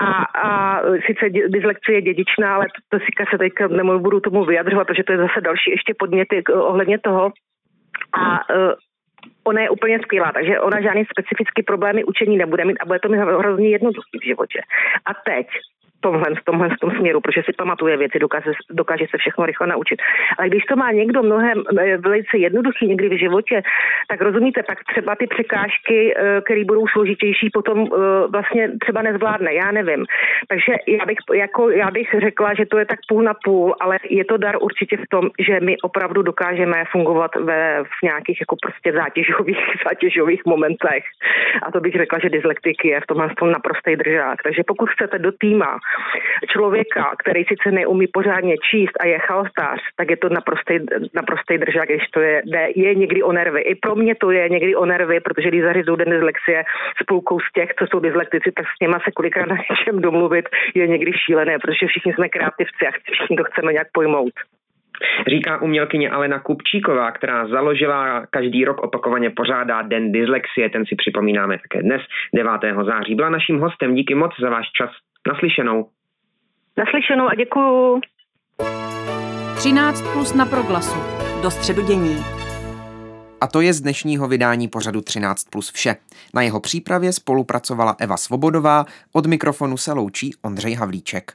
a, 0.00 0.10
a 0.48 0.82
sice 1.06 1.28
dyslekcie 1.48 1.96
je 1.96 2.02
dědičná, 2.02 2.54
ale 2.54 2.66
to, 2.66 2.98
to 2.98 3.04
si 3.04 3.10
se 3.30 3.38
teďka 3.38 3.68
nebudu 3.68 4.20
tomu 4.20 4.44
vyjadřovat, 4.44 4.86
protože 4.86 5.04
to 5.04 5.12
je 5.12 5.18
zase 5.18 5.40
další 5.40 5.70
ještě 5.70 5.94
podněty 5.98 6.42
ohledně 6.44 6.98
toho. 6.98 7.32
A 8.12 8.40
ona 9.44 9.60
je 9.62 9.70
úplně 9.70 9.98
skvělá, 9.98 10.32
takže 10.32 10.60
ona 10.60 10.80
žádný 10.80 11.04
specifický 11.04 11.62
problémy 11.62 12.04
učení 12.04 12.36
nebude 12.36 12.64
mít 12.64 12.78
a 12.80 12.86
bude 12.86 12.98
to 12.98 13.08
mi 13.08 13.18
hrozně 13.18 13.68
jednoduchý 13.68 14.18
v 14.20 14.24
životě. 14.24 14.60
A 15.06 15.14
teď 15.14 15.46
tomhle, 16.04 16.28
v 16.40 16.44
tomhle 16.44 16.68
v 16.68 16.80
tom 16.80 16.90
směru, 16.90 17.20
protože 17.20 17.42
si 17.46 17.52
pamatuje 17.52 17.96
věci, 17.96 18.18
dokáže, 18.18 18.52
dokáže 18.70 19.04
se 19.10 19.16
všechno 19.18 19.46
rychle 19.46 19.66
naučit. 19.66 19.98
Ale 20.38 20.48
když 20.48 20.64
to 20.64 20.76
má 20.76 20.92
někdo 20.92 21.22
mnohem 21.22 21.58
eh, 21.62 21.96
velice 21.96 22.34
jednoduchý 22.38 22.86
někdy 22.86 23.08
v 23.08 23.18
životě, 23.18 23.62
tak 24.08 24.20
rozumíte, 24.20 24.62
tak 24.62 24.78
třeba 24.84 25.16
ty 25.16 25.26
překážky, 25.26 25.98
eh, 26.16 26.40
které 26.44 26.64
budou 26.64 26.86
složitější, 26.86 27.50
potom 27.50 27.78
eh, 27.84 27.88
vlastně 28.32 28.70
třeba 28.80 29.02
nezvládne, 29.02 29.54
já 29.54 29.70
nevím. 29.72 30.04
Takže 30.48 30.72
já 30.98 31.04
bych, 31.06 31.18
jako, 31.34 31.70
já 31.70 31.90
bych 31.90 32.08
řekla, 32.18 32.54
že 32.54 32.66
to 32.66 32.78
je 32.78 32.86
tak 32.86 32.98
půl 33.08 33.22
na 33.22 33.34
půl, 33.44 33.74
ale 33.80 33.98
je 34.10 34.24
to 34.24 34.36
dar 34.36 34.56
určitě 34.60 34.96
v 34.96 35.08
tom, 35.10 35.24
že 35.38 35.60
my 35.60 35.76
opravdu 35.82 36.22
dokážeme 36.22 36.84
fungovat 36.92 37.30
ve, 37.36 37.84
v 37.84 38.02
nějakých 38.02 38.40
jako 38.40 38.56
prostě 38.62 38.92
zátěžových, 38.92 39.58
zátěžových 39.86 40.42
momentech. 40.46 41.04
A 41.62 41.72
to 41.72 41.80
bych 41.80 41.94
řekla, 41.94 42.18
že 42.18 42.28
dyslektik 42.30 42.84
je 42.84 43.00
v 43.00 43.06
tomhle 43.06 43.28
tom 43.38 43.50
naprostý 43.50 43.96
držák. 43.96 44.42
Takže 44.42 44.62
pokud 44.66 44.90
chcete 44.90 45.18
do 45.18 45.32
týma 45.32 45.78
člověka, 46.52 47.14
který 47.18 47.44
sice 47.44 47.70
neumí 47.70 48.06
pořádně 48.06 48.54
číst 48.70 48.96
a 49.00 49.06
je 49.06 49.18
chalstář, 49.18 49.80
tak 49.96 50.10
je 50.10 50.16
to 50.16 50.28
naprostý, 50.28 50.74
naprostý 51.14 51.58
držák, 51.58 51.88
když 51.88 52.08
to 52.10 52.20
je, 52.20 52.42
je 52.76 52.94
někdy 52.94 53.22
o 53.22 53.32
nervy. 53.32 53.60
I 53.60 53.74
pro 53.74 53.94
mě 53.94 54.14
to 54.14 54.30
je 54.30 54.48
někdy 54.48 54.76
o 54.76 54.86
nervy, 54.86 55.20
protože 55.20 55.48
když 55.48 55.62
zařizují 55.62 55.98
den 55.98 56.10
dyslexie 56.10 56.64
spolkou 57.02 57.40
z 57.40 57.52
těch, 57.52 57.70
co 57.78 57.86
jsou 57.86 58.00
dyslektici, 58.00 58.52
tak 58.52 58.66
s 58.66 58.80
něma 58.82 58.98
se 59.04 59.10
kolikrát 59.10 59.46
na 59.46 59.56
něčem 59.70 60.00
domluvit 60.00 60.48
je 60.74 60.86
někdy 60.86 61.12
šílené, 61.12 61.58
protože 61.58 61.86
všichni 61.86 62.12
jsme 62.12 62.28
kreativci 62.28 62.86
a 62.86 62.90
všichni 63.12 63.36
to 63.36 63.44
chceme 63.44 63.72
nějak 63.72 63.88
pojmout. 63.92 64.32
Říká 65.28 65.62
umělkyně 65.62 66.10
Alena 66.10 66.38
Kupčíková, 66.38 67.10
která 67.10 67.46
založila 67.46 68.26
každý 68.30 68.64
rok 68.64 68.82
opakovaně 68.82 69.30
pořádá 69.30 69.82
Den 69.82 70.12
dyslexie, 70.12 70.70
ten 70.70 70.86
si 70.86 70.96
připomínáme 70.96 71.58
také 71.58 71.82
dnes, 71.82 72.02
9. 72.34 72.50
září. 72.86 73.14
Byla 73.14 73.30
naším 73.30 73.58
hostem, 73.58 73.94
díky 73.94 74.14
moc 74.14 74.32
za 74.40 74.50
váš 74.50 74.66
čas. 74.78 74.90
Naslyšenou. 75.28 75.88
Naslyšenou 76.78 77.28
a 77.28 77.34
děkuju. 77.34 78.00
13 79.56 80.02
plus 80.12 80.34
na 80.34 80.46
proglasu. 80.46 80.98
Do 81.42 81.50
středu 81.50 81.86
dění. 81.86 82.16
A 83.40 83.46
to 83.46 83.60
je 83.60 83.72
z 83.72 83.80
dnešního 83.80 84.28
vydání 84.28 84.68
pořadu 84.68 85.00
13 85.00 85.44
plus 85.44 85.72
vše. 85.72 85.96
Na 86.34 86.42
jeho 86.42 86.60
přípravě 86.60 87.12
spolupracovala 87.12 87.96
Eva 87.98 88.16
Svobodová, 88.16 88.84
od 89.12 89.26
mikrofonu 89.26 89.76
se 89.76 89.92
loučí 89.92 90.34
Ondřej 90.42 90.74
Havlíček. 90.74 91.32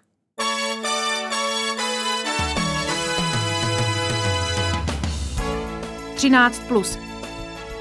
Třináct 6.15 6.67
plus. 6.67 6.99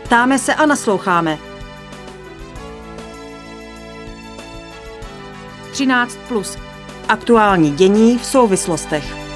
Ptáme 0.05 0.39
se 0.39 0.55
a 0.55 0.67
nasloucháme. 0.67 1.48
13 5.79 6.19
plus. 6.29 6.59
Aktuální 7.09 7.71
dění 7.71 8.19
v 8.19 8.25
souvislostech. 8.25 9.28